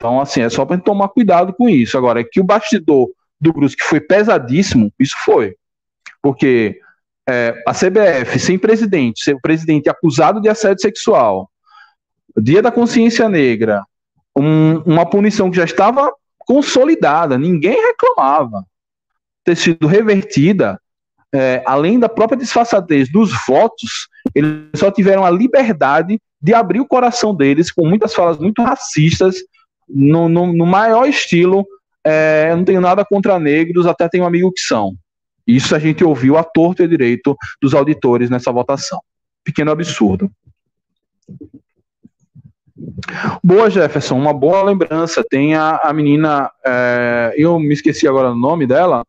Então, 0.00 0.18
assim, 0.18 0.40
é 0.40 0.48
só 0.48 0.64
para 0.64 0.78
tomar 0.78 1.10
cuidado 1.10 1.52
com 1.52 1.68
isso. 1.68 1.98
Agora, 1.98 2.22
é 2.22 2.24
que 2.24 2.40
o 2.40 2.44
bastidor 2.44 3.10
do 3.38 3.52
Brusque 3.52 3.84
foi 3.84 4.00
pesadíssimo, 4.00 4.90
isso 4.98 5.14
foi. 5.22 5.54
Porque 6.22 6.80
é, 7.28 7.62
a 7.68 7.74
CBF, 7.74 8.38
sem 8.38 8.58
presidente, 8.58 9.22
sem 9.22 9.38
presidente 9.38 9.90
acusado 9.90 10.40
de 10.40 10.48
assédio 10.48 10.80
sexual, 10.80 11.50
Dia 12.34 12.62
da 12.62 12.72
Consciência 12.72 13.28
Negra, 13.28 13.84
um, 14.34 14.78
uma 14.86 15.04
punição 15.04 15.50
que 15.50 15.58
já 15.58 15.64
estava 15.64 16.10
consolidada, 16.38 17.36
ninguém 17.36 17.78
reclamava, 17.86 18.64
ter 19.44 19.56
sido 19.56 19.86
revertida 19.86 20.80
é, 21.32 21.62
além 21.66 21.98
da 21.98 22.08
própria 22.08 22.38
disfarçatez 22.38 23.12
dos 23.12 23.30
votos, 23.46 24.08
eles 24.34 24.70
só 24.74 24.90
tiveram 24.90 25.24
a 25.24 25.30
liberdade 25.30 26.18
de 26.40 26.54
abrir 26.54 26.80
o 26.80 26.86
coração 26.86 27.34
deles 27.34 27.70
com 27.70 27.86
muitas 27.86 28.14
falas 28.14 28.38
muito 28.38 28.62
racistas, 28.62 29.36
no, 29.94 30.28
no, 30.28 30.52
no 30.52 30.66
maior 30.66 31.06
estilo. 31.06 31.66
É, 32.04 32.48
eu 32.50 32.56
não 32.56 32.64
tenho 32.64 32.80
nada 32.80 33.04
contra 33.04 33.38
negros, 33.38 33.86
até 33.86 34.08
tenho 34.08 34.24
um 34.24 34.26
amigo 34.26 34.52
que 34.52 34.60
são. 34.60 34.94
Isso 35.46 35.74
a 35.74 35.78
gente 35.78 36.04
ouviu 36.04 36.36
a 36.36 36.44
torto 36.44 36.82
e 36.82 36.88
direito 36.88 37.36
dos 37.60 37.74
auditores 37.74 38.30
nessa 38.30 38.52
votação. 38.52 39.00
Pequeno 39.44 39.70
absurdo. 39.70 40.30
Boa, 43.42 43.68
Jefferson, 43.68 44.16
uma 44.16 44.32
boa 44.32 44.62
lembrança. 44.62 45.24
Tem 45.28 45.54
a, 45.54 45.76
a 45.82 45.92
menina, 45.92 46.50
é, 46.64 47.34
eu 47.36 47.58
me 47.58 47.74
esqueci 47.74 48.06
agora 48.06 48.30
o 48.30 48.36
nome 48.36 48.66
dela, 48.66 49.04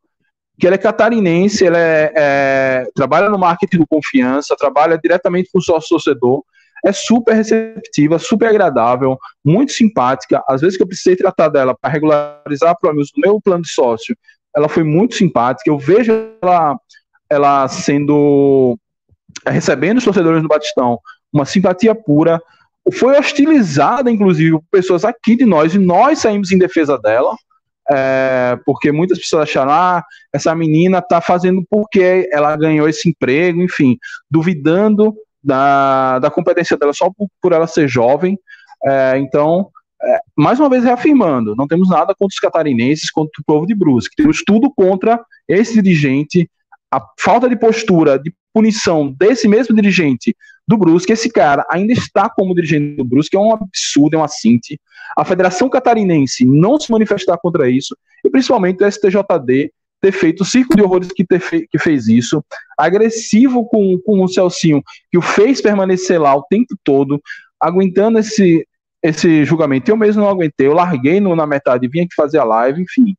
que 0.59 0.67
ela 0.67 0.75
é 0.75 0.79
catarinense, 0.79 1.65
ela 1.65 1.77
é, 1.77 2.13
é, 2.15 2.85
trabalha 2.93 3.29
no 3.29 3.37
marketing 3.37 3.77
do 3.77 3.87
confiança, 3.87 4.55
trabalha 4.57 4.97
diretamente 4.97 5.49
com 5.51 5.59
o 5.59 5.61
sócio 5.61 5.89
torcedor, 5.89 6.43
é 6.85 6.91
super 6.91 7.33
receptiva, 7.33 8.17
super 8.19 8.47
agradável, 8.47 9.17
muito 9.43 9.71
simpática. 9.71 10.43
Às 10.47 10.61
vezes 10.61 10.77
que 10.77 10.83
eu 10.83 10.87
precisei 10.87 11.15
tratar 11.15 11.49
dela 11.49 11.75
para 11.79 11.91
regularizar 11.91 12.77
problemas 12.79 13.09
do 13.15 13.21
meu 13.21 13.39
plano 13.39 13.63
de 13.63 13.71
sócio, 13.71 14.15
ela 14.55 14.67
foi 14.67 14.83
muito 14.83 15.15
simpática. 15.15 15.69
Eu 15.69 15.77
vejo 15.77 16.11
ela, 16.41 16.77
ela 17.29 17.67
sendo 17.67 18.77
recebendo 19.47 19.97
os 19.97 20.03
torcedores 20.03 20.41
no 20.41 20.49
Batistão 20.49 20.99
uma 21.31 21.45
simpatia 21.45 21.95
pura. 21.95 22.41
Foi 22.93 23.17
hostilizada, 23.17 24.11
inclusive, 24.11 24.51
por 24.51 24.65
pessoas 24.71 25.05
aqui 25.05 25.35
de 25.35 25.45
nós, 25.45 25.75
e 25.75 25.79
nós 25.79 26.19
saímos 26.19 26.51
em 26.51 26.57
defesa 26.57 26.97
dela 26.97 27.35
é, 27.89 28.57
porque 28.65 28.91
muitas 28.91 29.19
pessoas 29.19 29.43
acharam, 29.43 29.71
ah, 29.71 30.03
essa 30.33 30.55
menina 30.55 30.99
está 30.99 31.19
fazendo 31.19 31.63
porque 31.69 32.29
ela 32.31 32.55
ganhou 32.55 32.87
esse 32.87 33.09
emprego, 33.09 33.61
enfim, 33.61 33.97
duvidando 34.29 35.13
da, 35.43 36.19
da 36.19 36.31
competência 36.31 36.77
dela 36.77 36.93
só 36.93 37.09
por, 37.09 37.27
por 37.41 37.51
ela 37.51 37.67
ser 37.67 37.87
jovem. 37.87 38.37
É, 38.85 39.17
então, 39.17 39.69
é, 40.03 40.19
mais 40.35 40.59
uma 40.59 40.69
vez 40.69 40.83
reafirmando, 40.83 41.55
não 41.55 41.67
temos 41.67 41.89
nada 41.89 42.15
contra 42.15 42.33
os 42.33 42.39
catarinenses, 42.39 43.11
contra 43.11 43.31
o 43.39 43.45
povo 43.45 43.65
de 43.65 43.75
Brusque, 43.75 44.15
temos 44.15 44.43
tudo 44.43 44.71
contra 44.73 45.23
esse 45.47 45.81
dirigente, 45.81 46.49
a 46.91 47.01
falta 47.19 47.47
de 47.47 47.55
postura, 47.55 48.17
de 48.17 48.33
punição 48.53 49.13
desse 49.17 49.47
mesmo 49.47 49.75
dirigente 49.75 50.35
do 50.67 50.77
Brusque, 50.77 51.13
esse 51.13 51.29
cara 51.29 51.65
ainda 51.69 51.93
está 51.93 52.29
como 52.29 52.55
dirigente 52.55 52.97
do 52.97 53.05
Brusque, 53.05 53.37
é 53.37 53.39
um 53.39 53.53
absurdo, 53.53 54.15
é 54.15 54.19
um 54.19 54.23
assinte. 54.23 54.79
A 55.15 55.23
Federação 55.23 55.69
Catarinense 55.69 56.45
não 56.45 56.79
se 56.79 56.91
manifestar 56.91 57.37
contra 57.37 57.69
isso, 57.69 57.95
e 58.23 58.29
principalmente 58.29 58.83
o 58.83 58.91
STJD 58.91 59.71
ter 60.01 60.11
feito 60.11 60.41
o 60.41 60.45
circo 60.45 60.75
de 60.75 60.81
horrores 60.81 61.09
que, 61.11 61.25
fe 61.39 61.67
que 61.67 61.77
fez 61.77 62.07
isso, 62.07 62.43
agressivo 62.77 63.65
com, 63.67 63.99
com 64.03 64.23
o 64.23 64.27
Celcinho, 64.27 64.81
que 65.11 65.17
o 65.17 65.21
fez 65.21 65.61
permanecer 65.61 66.19
lá 66.19 66.35
o 66.35 66.43
tempo 66.43 66.75
todo, 66.83 67.21
aguentando 67.59 68.17
esse, 68.17 68.67
esse 69.03 69.45
julgamento. 69.45 69.89
Eu 69.89 69.95
mesmo 69.95 70.23
não 70.23 70.29
aguentei, 70.29 70.67
eu 70.67 70.73
larguei 70.73 71.19
no, 71.19 71.35
na 71.35 71.45
metade, 71.45 71.87
vim 71.87 72.01
aqui 72.01 72.15
fazer 72.15 72.39
a 72.39 72.43
live, 72.43 72.81
enfim. 72.81 73.15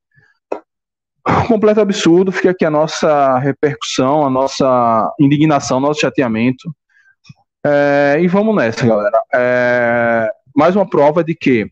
Completo 1.46 1.80
absurdo, 1.80 2.32
fica 2.32 2.50
aqui 2.50 2.64
a 2.64 2.70
nossa 2.70 3.38
repercussão, 3.38 4.26
a 4.26 4.30
nossa 4.30 5.14
indignação, 5.20 5.78
nosso 5.78 6.00
chateamento. 6.00 6.74
É, 7.64 8.18
e 8.20 8.26
vamos 8.26 8.56
nessa, 8.56 8.84
galera. 8.84 9.22
É, 9.32 10.28
mais 10.54 10.74
uma 10.74 10.88
prova 10.88 11.22
de 11.22 11.32
que 11.32 11.70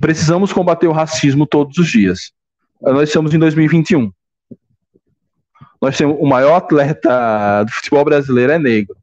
precisamos 0.00 0.54
combater 0.54 0.86
o 0.86 0.92
racismo 0.92 1.46
todos 1.46 1.76
os 1.76 1.88
dias. 1.88 2.32
Nós 2.80 3.08
estamos 3.08 3.32
em 3.32 3.38
2021. 3.38 4.12
Nós 5.80 5.96
temos 5.96 6.16
o 6.18 6.26
maior 6.26 6.56
atleta 6.56 7.64
do 7.64 7.70
futebol 7.70 8.04
brasileiro 8.04 8.52
é 8.52 8.58
negro. 8.58 8.96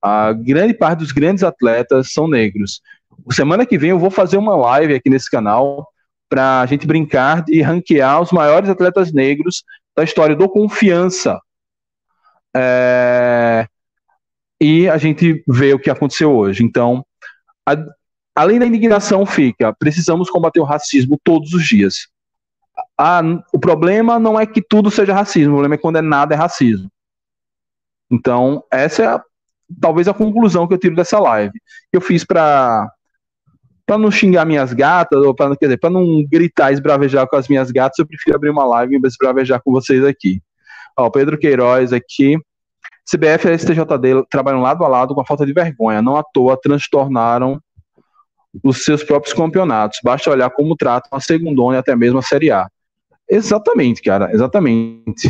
A 0.00 0.32
grande 0.32 0.74
parte 0.74 0.98
dos 0.98 1.12
grandes 1.12 1.42
atletas 1.42 2.12
são 2.12 2.28
negros. 2.28 2.82
Semana 3.30 3.64
que 3.64 3.78
vem 3.78 3.90
eu 3.90 3.98
vou 3.98 4.10
fazer 4.10 4.36
uma 4.36 4.54
live 4.56 4.94
aqui 4.94 5.08
nesse 5.08 5.30
canal 5.30 5.88
para 6.28 6.60
a 6.60 6.66
gente 6.66 6.86
brincar 6.86 7.42
de 7.42 7.62
ranquear 7.62 8.20
os 8.20 8.32
maiores 8.32 8.68
atletas 8.68 9.12
negros 9.12 9.64
da 9.96 10.02
história 10.02 10.36
do 10.36 10.48
Confiança. 10.48 11.40
É, 12.54 13.66
e 14.60 14.88
a 14.88 14.98
gente 14.98 15.42
vê 15.48 15.72
o 15.72 15.78
que 15.78 15.90
aconteceu 15.90 16.34
hoje. 16.34 16.62
Então, 16.62 17.04
a, 17.66 17.76
além 18.34 18.58
da 18.58 18.66
indignação 18.66 19.24
fica, 19.24 19.72
precisamos 19.72 20.28
combater 20.28 20.60
o 20.60 20.64
racismo 20.64 21.18
todos 21.22 21.52
os 21.52 21.64
dias. 21.64 22.08
O 23.52 23.58
problema 23.58 24.18
não 24.18 24.38
é 24.38 24.46
que 24.46 24.62
tudo 24.62 24.90
seja 24.90 25.14
racismo, 25.14 25.52
o 25.52 25.56
problema 25.56 25.74
é 25.74 25.78
quando 25.78 25.96
é 25.96 26.02
nada 26.02 26.34
é 26.34 26.36
racismo. 26.36 26.90
Então, 28.10 28.62
essa 28.70 29.02
é 29.02 29.06
a, 29.06 29.22
talvez 29.80 30.08
a 30.08 30.14
conclusão 30.14 30.66
que 30.66 30.74
eu 30.74 30.78
tiro 30.78 30.94
dessa 30.94 31.18
live. 31.18 31.58
Eu 31.92 32.00
fiz 32.00 32.24
para 32.24 32.88
para 33.86 33.98
não 33.98 34.10
xingar 34.10 34.46
minhas 34.46 34.72
gatas, 34.72 35.22
ou 35.22 35.34
para 35.34 35.54
quer 35.56 35.66
dizer, 35.66 35.76
para 35.76 35.90
não 35.90 36.24
gritar 36.24 36.70
e 36.70 36.74
esbravejar 36.74 37.28
com 37.28 37.36
as 37.36 37.48
minhas 37.48 37.70
gatas, 37.70 37.98
eu 37.98 38.06
prefiro 38.06 38.34
abrir 38.34 38.48
uma 38.48 38.64
live 38.64 38.96
e 38.96 39.06
esbravejar 39.06 39.60
com 39.62 39.70
vocês 39.70 40.02
aqui. 40.02 40.40
Ó, 40.96 41.10
Pedro 41.10 41.36
Queiroz 41.36 41.92
aqui, 41.92 42.38
CBF 43.04 43.48
e 43.48 43.58
STJD 43.58 44.24
trabalham 44.30 44.62
lado 44.62 44.82
a 44.84 44.88
lado 44.88 45.14
com 45.14 45.20
a 45.20 45.26
falta 45.26 45.44
de 45.44 45.52
vergonha. 45.52 46.00
Não 46.00 46.16
à 46.16 46.22
toa 46.22 46.58
transtornaram 46.58 47.60
os 48.62 48.84
seus 48.84 49.02
próprios 49.02 49.34
campeonatos. 49.34 49.98
Basta 50.02 50.30
olhar 50.30 50.50
como 50.50 50.76
tratam 50.76 51.16
a 51.16 51.20
segundona 51.20 51.76
e 51.76 51.78
até 51.78 51.94
mesmo 51.96 52.18
a 52.18 52.22
Série 52.22 52.50
A. 52.50 52.68
Exatamente, 53.28 54.02
cara, 54.02 54.30
exatamente. 54.32 55.28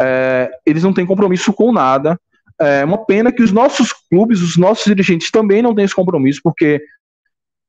É, 0.00 0.50
eles 0.64 0.82
não 0.82 0.92
têm 0.92 1.06
compromisso 1.06 1.52
com 1.52 1.72
nada. 1.72 2.18
É 2.58 2.84
uma 2.84 3.04
pena 3.04 3.32
que 3.32 3.42
os 3.42 3.52
nossos 3.52 3.92
clubes, 3.92 4.40
os 4.40 4.56
nossos 4.56 4.84
dirigentes 4.84 5.30
também 5.30 5.60
não 5.60 5.74
têm 5.74 5.84
esse 5.84 5.94
compromisso, 5.94 6.40
porque 6.42 6.80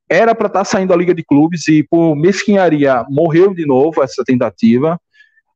era 0.10 0.34
para 0.34 0.48
estar 0.48 0.60
tá 0.60 0.66
saindo 0.66 0.90
da 0.90 0.96
Liga 0.96 1.14
de 1.14 1.24
Clubes 1.24 1.68
e 1.68 1.84
por 1.84 2.16
mesquinharia 2.16 3.06
morreu 3.10 3.54
de 3.54 3.66
novo 3.66 4.02
essa 4.02 4.24
tentativa. 4.24 5.00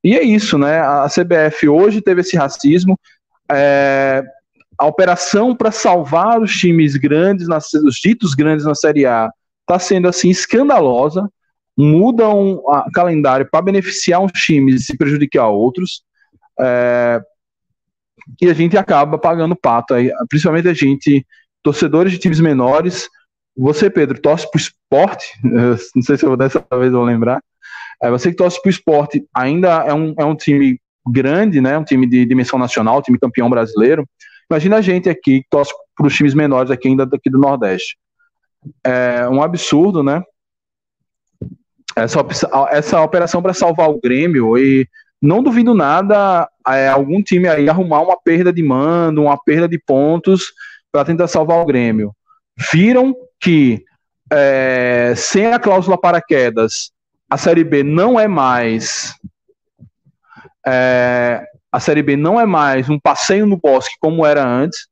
E 0.03 0.17
é 0.17 0.23
isso, 0.23 0.57
né? 0.57 0.79
A 0.81 1.07
CBF 1.07 1.69
hoje 1.69 2.01
teve 2.01 2.21
esse 2.21 2.35
racismo. 2.35 2.99
É, 3.49 4.23
a 4.81 4.87
operação 4.87 5.55
para 5.55 5.69
salvar 5.69 6.41
os 6.41 6.51
times 6.57 6.95
grandes, 6.95 7.47
os 7.47 7.95
ditos 7.97 8.33
grandes 8.33 8.65
na 8.65 8.73
Série 8.73 9.05
A, 9.05 9.29
está 9.59 9.77
sendo 9.77 10.07
assim 10.07 10.31
escandalosa. 10.31 11.29
Mudam 11.77 12.55
o 12.55 12.91
calendário 12.91 13.47
para 13.49 13.61
beneficiar 13.61 14.19
uns 14.21 14.31
times 14.31 14.89
e 14.89 14.97
prejudicar 14.97 15.49
outros. 15.49 16.01
É, 16.59 17.21
e 18.41 18.49
a 18.49 18.53
gente 18.53 18.75
acaba 18.75 19.19
pagando 19.19 19.55
pato, 19.55 19.93
aí, 19.93 20.11
principalmente 20.27 20.67
a 20.67 20.73
gente, 20.73 21.23
torcedores 21.61 22.11
de 22.11 22.17
times 22.17 22.39
menores. 22.39 23.07
Você, 23.55 23.87
Pedro, 23.87 24.19
torce 24.19 24.49
para 24.49 24.57
o 24.57 24.61
esporte, 24.61 25.27
não 25.95 26.01
sei 26.01 26.17
se 26.17 26.25
eu 26.25 26.35
dessa 26.35 26.65
vez 26.79 26.91
vou 26.91 27.03
lembrar. 27.03 27.39
É, 28.01 28.09
você 28.09 28.31
que 28.31 28.35
torce 28.35 28.59
para 28.59 28.69
o 28.69 28.71
esporte 28.71 29.23
ainda 29.31 29.83
é 29.85 29.93
um, 29.93 30.15
é 30.17 30.25
um 30.25 30.35
time 30.35 30.81
grande, 31.07 31.61
né? 31.61 31.77
Um 31.77 31.83
time 31.83 32.07
de 32.07 32.25
dimensão 32.25 32.57
nacional, 32.57 33.03
time 33.03 33.19
campeão 33.19 33.47
brasileiro. 33.47 34.07
Imagina 34.51 34.77
a 34.77 34.81
gente 34.81 35.09
aqui 35.09 35.41
que 35.41 35.47
torce 35.49 35.71
para 35.95 36.05
os 36.05 36.13
times 36.13 36.33
menores 36.33 36.69
aqui 36.69 36.89
ainda 36.89 37.05
daqui 37.05 37.29
do 37.29 37.39
Nordeste. 37.39 37.97
É 38.83 39.25
um 39.29 39.41
absurdo, 39.41 40.03
né? 40.03 40.21
Essa, 41.95 42.19
essa 42.69 43.01
operação 43.01 43.41
para 43.41 43.53
salvar 43.53 43.89
o 43.89 43.99
Grêmio 44.01 44.57
e 44.57 44.85
não 45.21 45.41
duvido 45.41 45.73
nada 45.73 46.49
é, 46.67 46.89
algum 46.89 47.23
time 47.23 47.47
aí 47.47 47.69
arrumar 47.69 48.01
uma 48.01 48.19
perda 48.21 48.51
de 48.51 48.61
mando, 48.61 49.23
uma 49.23 49.41
perda 49.41 49.69
de 49.69 49.79
pontos 49.79 50.51
para 50.91 51.05
tentar 51.05 51.27
salvar 51.27 51.61
o 51.61 51.65
Grêmio. 51.65 52.13
Viram 52.73 53.15
que 53.39 53.81
é, 54.29 55.13
sem 55.15 55.45
a 55.45 55.59
cláusula 55.59 55.97
paraquedas 55.97 56.91
a 57.29 57.37
Série 57.37 57.63
B 57.63 57.83
não 57.83 58.19
é 58.19 58.27
mais 58.27 59.15
é, 60.67 61.41
a 61.71 61.79
Série 61.79 62.03
B 62.03 62.15
não 62.17 62.39
é 62.39 62.45
mais 62.45 62.89
um 62.89 62.99
passeio 62.99 63.45
no 63.45 63.57
bosque 63.57 63.95
como 63.99 64.25
era 64.25 64.45
antes, 64.45 64.87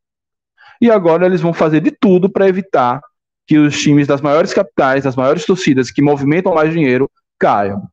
e 0.81 0.89
agora 0.89 1.25
eles 1.25 1.41
vão 1.41 1.53
fazer 1.53 1.81
de 1.81 1.91
tudo 1.91 2.29
para 2.29 2.47
evitar 2.47 3.01
que 3.45 3.57
os 3.57 3.79
times 3.79 4.07
das 4.07 4.21
maiores 4.21 4.53
capitais, 4.53 5.03
das 5.03 5.15
maiores 5.15 5.45
torcidas 5.45 5.91
que 5.91 6.01
movimentam 6.01 6.53
mais 6.53 6.71
dinheiro, 6.71 7.09
caiam. 7.37 7.87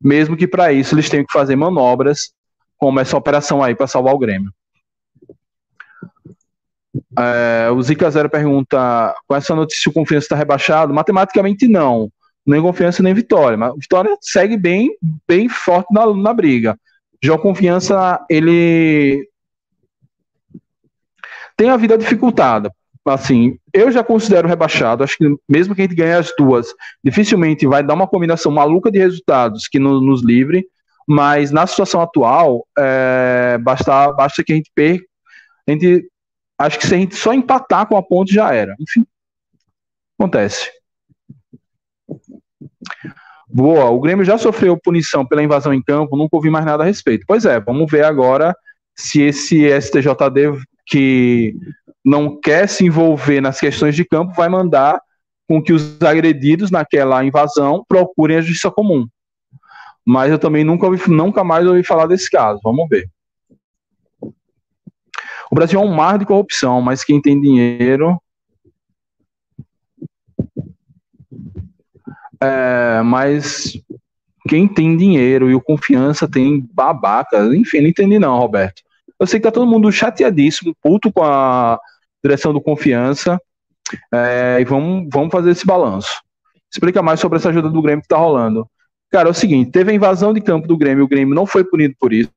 Mesmo 0.00 0.36
que 0.36 0.46
para 0.46 0.72
isso 0.72 0.94
eles 0.94 1.08
tenham 1.08 1.24
que 1.24 1.32
fazer 1.32 1.56
manobras, 1.56 2.32
como 2.76 3.00
essa 3.00 3.16
operação 3.16 3.62
aí 3.62 3.74
para 3.74 3.86
salvar 3.86 4.14
o 4.14 4.18
Grêmio. 4.18 4.52
É, 7.18 7.70
o 7.70 7.82
Zica 7.82 8.10
Zero 8.10 8.30
pergunta: 8.30 9.14
com 9.26 9.34
essa 9.34 9.54
notícia 9.54 9.90
o 9.90 9.92
Confiança 9.92 10.26
está 10.26 10.36
rebaixado? 10.36 10.94
Matematicamente 10.94 11.66
não 11.66 12.10
nem 12.46 12.60
Confiança 12.60 13.02
nem 13.02 13.14
Vitória. 13.14 13.56
Mas 13.56 13.74
Vitória 13.76 14.16
segue 14.20 14.56
bem, 14.56 14.90
bem 15.26 15.48
forte 15.48 15.92
na, 15.92 16.06
na 16.14 16.32
briga. 16.32 16.78
Já 17.22 17.34
o 17.34 17.38
Confiança, 17.38 18.24
ele 18.30 19.28
tem 21.56 21.68
a 21.68 21.76
vida 21.76 21.98
dificultada. 21.98 22.72
Assim, 23.04 23.58
eu 23.72 23.90
já 23.90 24.04
considero 24.04 24.48
rebaixado. 24.48 25.02
Acho 25.02 25.16
que 25.16 25.24
mesmo 25.48 25.74
que 25.74 25.82
a 25.82 25.84
gente 25.84 25.96
ganhe 25.96 26.12
as 26.12 26.32
duas, 26.38 26.72
dificilmente 27.02 27.66
vai 27.66 27.82
dar 27.82 27.94
uma 27.94 28.06
combinação 28.06 28.52
maluca 28.52 28.90
de 28.90 28.98
resultados 28.98 29.68
que 29.68 29.78
no, 29.78 30.00
nos 30.00 30.22
livre. 30.22 30.66
Mas 31.06 31.50
na 31.50 31.66
situação 31.66 32.00
atual, 32.00 32.66
é, 32.78 33.58
basta, 33.58 34.12
basta 34.12 34.44
que 34.44 34.52
a 34.52 34.56
gente 34.56 34.70
perca. 34.74 35.04
A 35.68 35.72
gente, 35.72 36.08
acho 36.58 36.78
que 36.78 36.86
se 36.86 36.94
a 36.94 36.98
gente 36.98 37.16
só 37.16 37.32
empatar 37.32 37.86
com 37.86 37.96
a 37.96 38.02
ponte 38.02 38.32
já 38.32 38.54
era. 38.54 38.74
Enfim, 38.78 39.04
acontece. 40.18 40.70
Boa, 43.52 43.90
o 43.90 44.00
Grêmio 44.00 44.24
já 44.24 44.38
sofreu 44.38 44.78
punição 44.78 45.26
pela 45.26 45.42
invasão 45.42 45.74
em 45.74 45.82
campo, 45.82 46.16
nunca 46.16 46.36
ouvi 46.36 46.48
mais 46.48 46.64
nada 46.64 46.84
a 46.84 46.86
respeito. 46.86 47.24
Pois 47.26 47.44
é, 47.44 47.58
vamos 47.58 47.90
ver 47.90 48.04
agora 48.04 48.54
se 48.96 49.22
esse 49.22 49.66
STJD 49.80 50.62
que 50.86 51.56
não 52.04 52.38
quer 52.40 52.68
se 52.68 52.84
envolver 52.84 53.40
nas 53.40 53.58
questões 53.58 53.96
de 53.96 54.04
campo 54.04 54.34
vai 54.34 54.48
mandar 54.48 55.00
com 55.48 55.60
que 55.60 55.72
os 55.72 56.00
agredidos 56.00 56.70
naquela 56.70 57.24
invasão 57.24 57.84
procurem 57.88 58.36
a 58.36 58.40
justiça 58.40 58.70
comum. 58.70 59.06
Mas 60.06 60.30
eu 60.30 60.38
também 60.38 60.62
nunca, 60.62 60.86
ouvi, 60.86 61.10
nunca 61.10 61.42
mais 61.42 61.66
ouvi 61.66 61.82
falar 61.82 62.06
desse 62.06 62.30
caso. 62.30 62.60
Vamos 62.62 62.88
ver. 62.88 63.08
O 65.50 65.54
Brasil 65.54 65.80
é 65.80 65.84
um 65.84 65.92
mar 65.92 66.18
de 66.18 66.24
corrupção, 66.24 66.80
mas 66.80 67.02
quem 67.02 67.20
tem 67.20 67.40
dinheiro 67.40 68.16
É, 72.42 72.79
mas 73.02 73.78
quem 74.48 74.66
tem 74.66 74.96
dinheiro 74.96 75.50
e 75.50 75.54
o 75.54 75.60
confiança 75.60 76.28
tem 76.28 76.66
babaca. 76.72 77.38
Enfim, 77.54 77.80
não 77.80 77.88
entendi 77.88 78.18
não, 78.18 78.38
Roberto. 78.38 78.82
Eu 79.18 79.26
sei 79.26 79.38
que 79.38 79.44
tá 79.44 79.52
todo 79.52 79.66
mundo 79.66 79.92
chateadíssimo, 79.92 80.74
puto 80.82 81.12
com 81.12 81.22
a 81.22 81.78
direção 82.24 82.52
do 82.52 82.60
confiança. 82.60 83.40
É, 84.12 84.58
e 84.60 84.64
vamos, 84.64 85.08
vamos 85.12 85.30
fazer 85.30 85.50
esse 85.50 85.66
balanço. 85.66 86.22
Explica 86.72 87.02
mais 87.02 87.20
sobre 87.20 87.38
essa 87.38 87.48
ajuda 87.48 87.68
do 87.68 87.82
Grêmio 87.82 88.02
que 88.02 88.08
tá 88.08 88.16
rolando. 88.16 88.66
Cara, 89.10 89.28
é 89.28 89.30
o 89.30 89.34
seguinte: 89.34 89.70
teve 89.70 89.90
a 89.90 89.94
invasão 89.94 90.32
de 90.32 90.40
campo 90.40 90.68
do 90.68 90.76
Grêmio, 90.76 91.04
o 91.04 91.08
Grêmio 91.08 91.34
não 91.34 91.44
foi 91.44 91.64
punido 91.64 91.94
por 91.98 92.12
isso. 92.12 92.30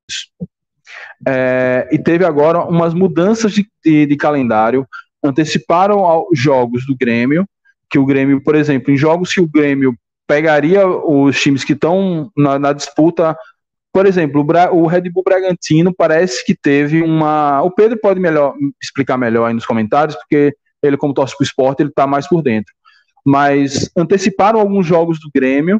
É, 1.27 1.87
e 1.91 1.99
teve 1.99 2.25
agora 2.25 2.63
umas 2.63 2.93
mudanças 2.93 3.53
de, 3.53 3.65
de, 3.83 4.05
de 4.05 4.17
calendário, 4.17 4.85
anteciparam 5.23 6.25
os 6.29 6.37
jogos 6.37 6.85
do 6.85 6.95
Grêmio 6.97 7.47
que 7.93 7.99
o 7.99 8.05
Grêmio, 8.07 8.41
por 8.41 8.55
exemplo, 8.55 8.91
em 8.91 8.97
jogos 8.97 9.31
que 9.31 9.39
o 9.39 9.47
Grêmio 9.47 9.95
pegaria 10.33 10.87
os 10.87 11.39
times 11.39 11.63
que 11.63 11.73
estão 11.73 12.31
na, 12.35 12.57
na, 12.57 12.73
disputa, 12.73 13.37
por 13.93 14.07
exemplo, 14.07 14.41
o, 14.41 14.43
Bra 14.43 14.73
o, 14.73 14.87
Red 14.87 15.11
Bull 15.11 15.23
Bragantino 15.23 15.93
parece 15.95 16.43
que 16.43 16.55
teve 16.55 17.03
uma. 17.03 17.61
O 17.61 17.69
Pedro 17.69 17.99
pode 17.99 18.19
melhor 18.19 18.55
explicar 18.81 19.15
melhor 19.15 19.45
aí 19.45 19.53
nos 19.53 19.65
comentários, 19.65 20.15
porque 20.15 20.55
ele, 20.81 20.97
como 20.97 21.13
torce 21.13 21.37
para 21.37 21.43
o 21.43 21.45
esporte, 21.45 21.81
ele 21.81 21.89
está 21.89 22.07
mais 22.07 22.27
por 22.27 22.41
dentro. 22.41 22.73
Mas 23.23 23.91
anteciparam 23.95 24.59
alguns 24.59 24.87
jogos 24.87 25.19
do 25.19 25.29
Grêmio 25.33 25.79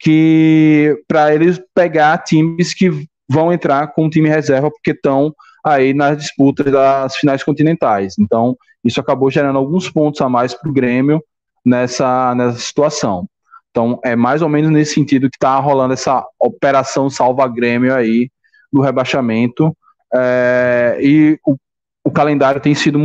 que 0.00 1.00
para 1.06 1.32
eles 1.32 1.62
pegar 1.72 2.18
times 2.18 2.74
que 2.74 2.90
vão 3.28 3.52
entrar 3.52 3.86
com 3.92 4.06
o 4.06 4.10
time 4.10 4.28
reserva, 4.28 4.72
porque 4.72 4.90
estão 4.90 5.32
aí 5.64 5.94
nas 5.94 6.18
disputas 6.18 6.70
das 6.70 7.16
finais 7.16 7.44
continentais. 7.44 8.16
Então, 8.18 8.56
isso 8.82 9.00
acabou 9.00 9.30
gerando 9.30 9.56
alguns 9.56 9.88
pontos 9.88 10.20
a 10.20 10.28
mais 10.28 10.52
para 10.52 10.68
o 10.68 10.74
Grêmio 10.74 11.22
nessa, 11.64 12.34
nessa 12.34 12.58
situação. 12.58 13.28
Então, 13.74 13.98
é 14.04 14.14
mais 14.14 14.40
ou 14.40 14.48
menos 14.48 14.70
nesse 14.70 14.94
sentido 14.94 15.28
que 15.28 15.36
está 15.36 15.58
rolando 15.58 15.94
essa 15.94 16.24
operação 16.38 17.10
salva-grêmio 17.10 17.92
aí 17.92 18.30
do 18.72 18.80
rebaixamento. 18.80 19.76
É, 20.14 20.96
e 21.00 21.36
o, 21.44 21.56
o, 22.04 22.10
calendário 22.12 22.60
tem 22.60 22.72
sido. 22.72 23.00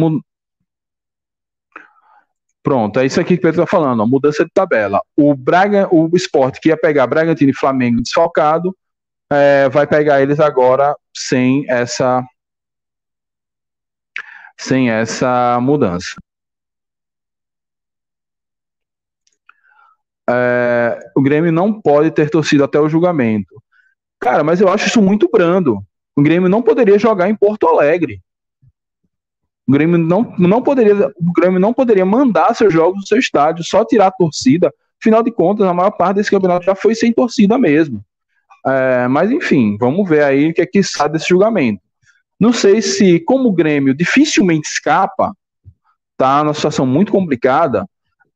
Pronto, 2.61 2.99
é 2.99 3.05
isso 3.07 3.19
aqui 3.19 3.29
que 3.29 3.39
o 3.39 3.41
Pedro 3.41 3.63
está 3.63 3.77
falando, 3.77 4.01
ó, 4.03 4.05
mudança 4.05 4.45
de 4.45 4.51
tabela. 4.53 5.01
O 5.17 5.33
Braga, 5.33 5.87
o 5.91 6.07
esporte 6.15 6.59
que 6.61 6.69
ia 6.69 6.77
pegar 6.77 7.07
Bragantino 7.07 7.49
e 7.49 7.55
Flamengo 7.55 7.99
desfalcado, 7.99 8.77
é, 9.31 9.67
vai 9.69 9.87
pegar 9.87 10.21
eles 10.21 10.39
agora 10.39 10.95
sem 11.15 11.65
essa 11.67 12.23
sem 14.55 14.91
essa 14.91 15.59
mudança. 15.59 16.15
É, 20.29 20.99
o 21.15 21.21
Grêmio 21.21 21.51
não 21.51 21.81
pode 21.81 22.11
ter 22.11 22.29
torcido 22.29 22.63
até 22.63 22.79
o 22.79 22.87
julgamento. 22.87 23.55
Cara, 24.19 24.43
mas 24.43 24.61
eu 24.61 24.69
acho 24.69 24.87
isso 24.87 25.01
muito 25.01 25.27
brando. 25.31 25.79
O 26.15 26.21
Grêmio 26.21 26.49
não 26.49 26.61
poderia 26.61 26.99
jogar 26.99 27.29
em 27.29 27.35
Porto 27.35 27.67
Alegre. 27.67 28.21
O 29.67 29.71
Grêmio 29.71 29.97
não, 29.97 30.33
não 30.37 30.61
poderia, 30.61 31.07
o 31.07 31.33
Grêmio 31.35 31.59
não 31.59 31.73
poderia 31.73 32.05
mandar 32.05 32.53
seus 32.55 32.73
jogos 32.73 33.01
do 33.01 33.07
seu 33.07 33.17
estádio, 33.17 33.63
só 33.63 33.83
tirar 33.85 34.07
a 34.07 34.11
torcida. 34.11 34.73
Afinal 35.01 35.23
de 35.23 35.31
contas, 35.31 35.65
a 35.65 35.73
maior 35.73 35.91
parte 35.91 36.17
desse 36.17 36.31
campeonato 36.31 36.65
já 36.65 36.75
foi 36.75 36.93
sem 36.93 37.13
torcida 37.13 37.57
mesmo. 37.57 38.03
É, 38.65 39.07
mas 39.07 39.31
enfim, 39.31 39.77
vamos 39.79 40.07
ver 40.07 40.23
aí 40.23 40.49
o 40.49 40.53
que 40.53 40.61
é 40.61 40.65
que 40.65 40.83
sai 40.83 41.09
desse 41.09 41.29
julgamento. 41.29 41.81
Não 42.39 42.53
sei 42.53 42.81
se, 42.81 43.19
como 43.21 43.49
o 43.49 43.53
Grêmio 43.53 43.93
dificilmente 43.93 44.67
escapa, 44.67 45.33
tá 46.17 46.43
numa 46.43 46.53
situação 46.53 46.85
muito 46.85 47.11
complicada, 47.11 47.85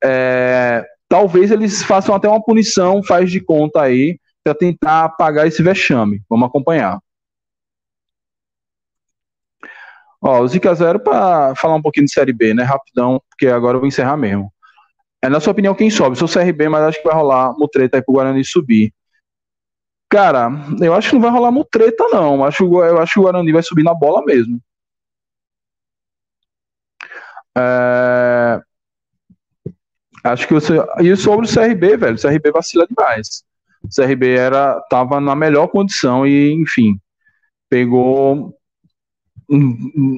é, 0.03 0.85
talvez 1.13 1.51
eles 1.51 1.83
façam 1.83 2.15
até 2.15 2.27
uma 2.27 2.43
punição, 2.43 3.03
faz 3.03 3.29
de 3.29 3.39
conta 3.39 3.79
aí, 3.83 4.19
para 4.43 4.55
tentar 4.55 5.03
apagar 5.03 5.45
esse 5.45 5.61
vexame. 5.61 6.23
Vamos 6.27 6.47
acompanhar. 6.47 6.99
Ó, 10.19 10.41
o 10.41 10.47
Zica 10.47 10.73
Zero 10.73 10.99
para 10.99 11.53
falar 11.53 11.75
um 11.75 11.81
pouquinho 11.83 12.07
de 12.07 12.11
Série 12.11 12.33
B, 12.33 12.55
né? 12.55 12.63
Rapidão, 12.63 13.21
porque 13.29 13.45
agora 13.45 13.75
eu 13.75 13.81
vou 13.81 13.87
encerrar 13.87 14.17
mesmo. 14.17 14.51
É, 15.21 15.29
na 15.29 15.39
sua 15.39 15.51
opinião, 15.51 15.75
quem 15.75 15.91
sobe? 15.91 16.17
Sou 16.17 16.27
CRB, 16.27 16.67
mas 16.67 16.81
acho 16.81 16.97
que 16.97 17.07
vai 17.07 17.15
rolar 17.15 17.53
mutreta 17.59 17.97
aí 17.97 18.01
pro 18.01 18.15
Guarani 18.15 18.43
subir. 18.43 18.91
Cara, 20.09 20.49
eu 20.81 20.95
acho 20.95 21.09
que 21.09 21.15
não 21.15 21.21
vai 21.21 21.29
rolar 21.29 21.51
mutreta, 21.51 22.07
não. 22.07 22.43
Acho, 22.43 22.63
eu 22.83 22.97
acho 22.99 23.13
que 23.13 23.19
o 23.19 23.23
Guarani 23.23 23.51
vai 23.51 23.61
subir 23.61 23.83
na 23.83 23.93
bola 23.93 24.25
mesmo. 24.25 24.59
É... 27.55 28.59
Acho 30.23 30.47
que 30.47 30.53
você. 30.53 30.73
E 31.01 31.15
sobre 31.17 31.45
o 31.45 31.49
CRB, 31.49 31.97
velho, 31.97 32.15
o 32.15 32.21
CRB 32.21 32.51
vacila 32.51 32.87
demais. 32.87 33.43
O 33.83 33.89
CRB 33.89 34.35
era, 34.35 34.79
tava 34.89 35.19
na 35.19 35.35
melhor 35.35 35.67
condição 35.67 36.25
e, 36.25 36.53
enfim, 36.53 36.97
pegou. 37.69 38.57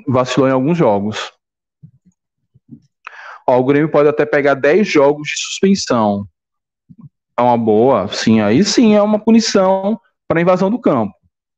vacilou 0.07 0.47
em 0.47 0.51
alguns 0.51 0.77
jogos. 0.77 1.31
Ó, 3.47 3.59
o 3.59 3.63
Grêmio 3.63 3.89
pode 3.89 4.07
até 4.09 4.25
pegar 4.25 4.53
10 4.53 4.87
jogos 4.87 5.27
de 5.29 5.37
suspensão. 5.37 6.27
É 7.37 7.41
uma 7.41 7.57
boa, 7.57 8.07
sim. 8.07 8.41
Aí 8.41 8.63
sim 8.63 8.95
é 8.95 9.01
uma 9.01 9.19
punição 9.19 9.99
para 10.27 10.41
invasão 10.41 10.69
do 10.69 10.79
campo. 10.79 11.13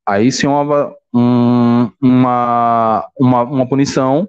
Aí 0.06 0.32
sim 0.32 0.46
é 0.46 0.50
uma, 0.50 0.94
um, 1.14 1.90
uma, 2.00 3.08
uma, 3.18 3.42
uma 3.42 3.68
punição 3.68 4.28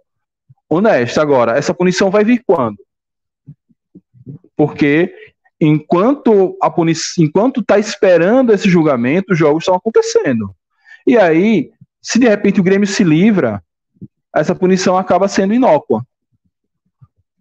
honesta. 0.69 1.21
Agora, 1.21 1.57
essa 1.57 1.73
punição 1.73 2.09
vai 2.09 2.23
vir 2.23 2.43
quando? 2.45 2.77
Porque 4.59 5.15
enquanto 5.57 6.57
a 6.61 6.69
enquanto 7.17 7.61
está 7.61 7.79
esperando 7.79 8.51
esse 8.51 8.69
julgamento, 8.69 9.31
os 9.31 9.39
jogos 9.39 9.63
estão 9.63 9.73
acontecendo. 9.73 10.53
E 11.07 11.17
aí, 11.17 11.71
se 12.01 12.19
de 12.19 12.27
repente 12.27 12.59
o 12.59 12.63
Grêmio 12.63 12.85
se 12.85 13.01
livra, 13.01 13.63
essa 14.35 14.53
punição 14.53 14.97
acaba 14.97 15.29
sendo 15.29 15.53
inócua. 15.53 16.05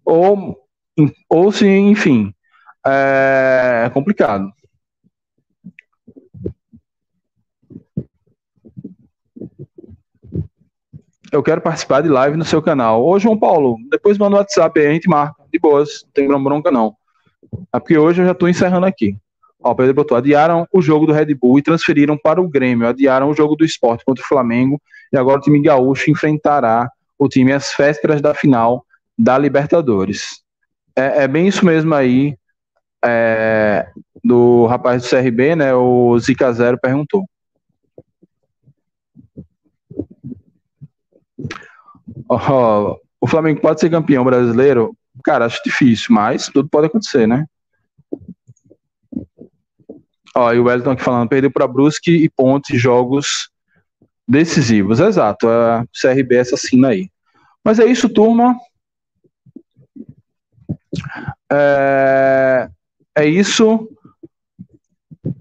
Ou, 0.05 0.65
ou 1.29 1.51
se, 1.51 1.67
enfim, 1.67 2.33
é 2.87 3.91
complicado. 3.93 4.53
Eu 11.33 11.43
quero 11.43 11.61
participar 11.61 12.01
de 12.01 12.09
live 12.09 12.37
no 12.37 12.45
seu 12.45 12.63
canal. 12.63 13.05
Ô, 13.05 13.19
João 13.19 13.37
Paulo, 13.37 13.77
depois 13.91 14.17
manda 14.17 14.37
o 14.37 14.39
WhatsApp 14.39 14.79
aí, 14.79 14.87
a 14.87 14.93
gente 14.93 15.09
marca. 15.09 15.43
De 15.53 15.59
boas, 15.59 16.05
não 16.05 16.11
tem 16.13 16.29
bronca 16.45 16.71
não. 16.71 16.97
É 17.73 17.79
porque 17.79 17.97
hoje 17.97 18.23
eu 18.23 18.27
já 18.27 18.33
estou 18.33 18.49
encerrando 18.49 18.87
aqui. 18.87 19.17
Ó, 19.61 19.73
o 19.73 19.75
Pedro 19.75 19.95
botou, 19.95 20.17
adiaram 20.17 20.67
o 20.73 20.81
jogo 20.81 21.07
do 21.07 21.13
Red 21.13 21.35
Bull 21.35 21.59
e 21.59 21.63
transferiram 21.63 22.17
para 22.17 22.41
o 22.41 22.49
Grêmio, 22.49 22.87
adiaram 22.87 23.31
o 23.31 23.35
jogo 23.35 23.57
do 23.57 23.65
esporte 23.65 24.05
contra 24.05 24.23
o 24.23 24.27
Flamengo 24.27 24.81
e 25.13 25.17
agora 25.17 25.39
o 25.39 25.43
time 25.43 25.61
gaúcho 25.61 26.11
enfrentará 26.11 26.91
o 27.19 27.29
time 27.29 27.53
às 27.53 27.75
vésperas 27.77 28.21
da 28.21 28.35
final 28.35 28.85
da 29.19 29.37
Libertadores. 29.37 30.43
É, 30.95 31.25
é 31.25 31.29
bem 31.29 31.49
isso 31.49 31.65
mesmo 31.65 31.93
aí 31.95 32.37
é, 33.05 33.89
do 34.23 34.67
rapaz 34.67 35.03
do 35.03 35.09
CRB, 35.09 35.57
né? 35.57 35.75
O 35.75 36.19
Zica 36.19 36.53
Zero 36.53 36.79
perguntou. 36.81 37.25
Oh, 42.29 42.97
o 43.21 43.27
Flamengo 43.27 43.61
pode 43.61 43.81
ser 43.81 43.91
campeão 43.91 44.25
brasileiro? 44.25 44.97
Cara, 45.29 45.45
acho 45.45 45.61
difícil, 45.63 46.07
mas 46.15 46.47
tudo 46.47 46.71
pode 46.71 46.87
acontecer, 46.87 47.29
né? 47.29 47.45
Ó, 50.35 50.51
e 50.55 50.59
o 50.59 50.65
Wellington 50.65 50.93
aqui 50.93 51.03
falando, 51.03 51.29
perdeu 51.29 51.51
para 51.51 51.69
Brusque 51.69 52.11
e 52.11 52.31
Ponte 52.31 52.79
jogos 52.79 53.51
decisivos. 54.27 55.01
Exato, 55.01 55.47
a 55.47 55.85
CRB 55.93 56.37
é 56.37 56.41
assassina 56.41 56.89
aí. 56.89 57.11
Mas 57.63 57.79
é 57.79 57.85
isso, 57.85 58.09
turma. 58.09 58.57
É, 61.53 62.71
é 63.15 63.27
isso. 63.27 63.87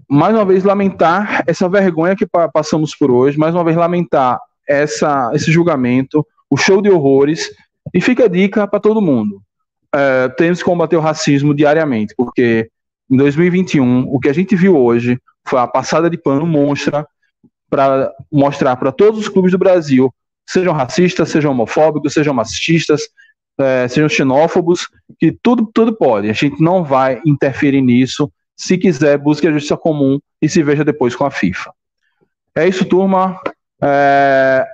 Mais 0.06 0.34
uma 0.34 0.44
vez, 0.44 0.64
lamentar 0.64 1.44
essa 1.46 1.66
vergonha 1.66 2.14
que 2.14 2.26
passamos 2.52 2.94
por 2.94 3.10
hoje. 3.10 3.38
Mais 3.38 3.54
uma 3.54 3.64
vez, 3.64 3.74
lamentar 3.74 4.38
essa, 4.68 5.30
esse 5.32 5.50
julgamento, 5.50 6.26
o 6.50 6.58
show 6.58 6.82
de 6.82 6.90
horrores. 6.90 7.50
E 7.94 8.02
fica 8.02 8.26
a 8.26 8.28
dica 8.28 8.68
para 8.68 8.80
todo 8.80 9.00
mundo 9.00 9.42
é, 9.94 10.28
temos 10.30 10.58
que 10.58 10.64
combater 10.64 10.96
o 10.96 11.00
racismo 11.00 11.54
diariamente, 11.54 12.14
porque 12.16 12.70
em 13.10 13.16
2021, 13.16 14.06
o 14.08 14.20
que 14.20 14.28
a 14.28 14.32
gente 14.32 14.54
viu 14.54 14.76
hoje 14.76 15.18
foi 15.46 15.58
a 15.58 15.66
passada 15.66 16.10
de 16.10 16.18
pano 16.18 16.46
monstra 16.46 17.06
para 17.70 18.12
mostrar 18.30 18.76
para 18.76 18.92
todos 18.92 19.20
os 19.20 19.28
clubes 19.28 19.52
do 19.52 19.58
Brasil, 19.58 20.12
sejam 20.46 20.72
racistas, 20.72 21.30
sejam 21.30 21.52
homofóbicos, 21.52 22.12
sejam 22.12 22.34
machistas, 22.34 23.02
é, 23.58 23.88
sejam 23.88 24.08
xenófobos, 24.08 24.88
que 25.18 25.32
tudo, 25.42 25.68
tudo 25.72 25.96
pode. 25.96 26.30
A 26.30 26.32
gente 26.32 26.62
não 26.62 26.84
vai 26.84 27.20
interferir 27.26 27.82
nisso. 27.82 28.30
Se 28.56 28.78
quiser, 28.78 29.18
busque 29.18 29.46
a 29.46 29.52
justiça 29.52 29.76
comum 29.76 30.18
e 30.40 30.48
se 30.48 30.62
veja 30.62 30.84
depois 30.84 31.14
com 31.14 31.24
a 31.24 31.30
FIFA. 31.30 31.72
É 32.54 32.66
isso, 32.66 32.84
turma. 32.84 33.40
É... 33.82 34.66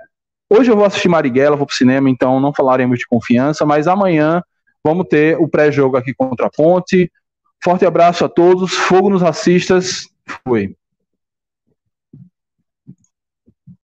Hoje 0.48 0.70
eu 0.70 0.76
vou 0.76 0.84
assistir 0.84 1.08
Marighella, 1.08 1.56
vou 1.56 1.66
pro 1.66 1.74
cinema, 1.74 2.08
então 2.08 2.40
não 2.40 2.52
falaremos 2.54 2.98
de 2.98 3.06
confiança, 3.06 3.66
mas 3.66 3.86
amanhã 3.86 4.42
Vamos 4.84 5.06
ter 5.08 5.38
o 5.40 5.48
pré-jogo 5.48 5.96
aqui 5.96 6.12
contra 6.12 6.46
a 6.46 6.50
Ponte. 6.50 7.10
Forte 7.62 7.86
abraço 7.86 8.24
a 8.24 8.28
todos. 8.28 8.74
Fogo 8.74 9.08
nos 9.08 9.22
racistas. 9.22 10.08
Fui. 10.46 10.76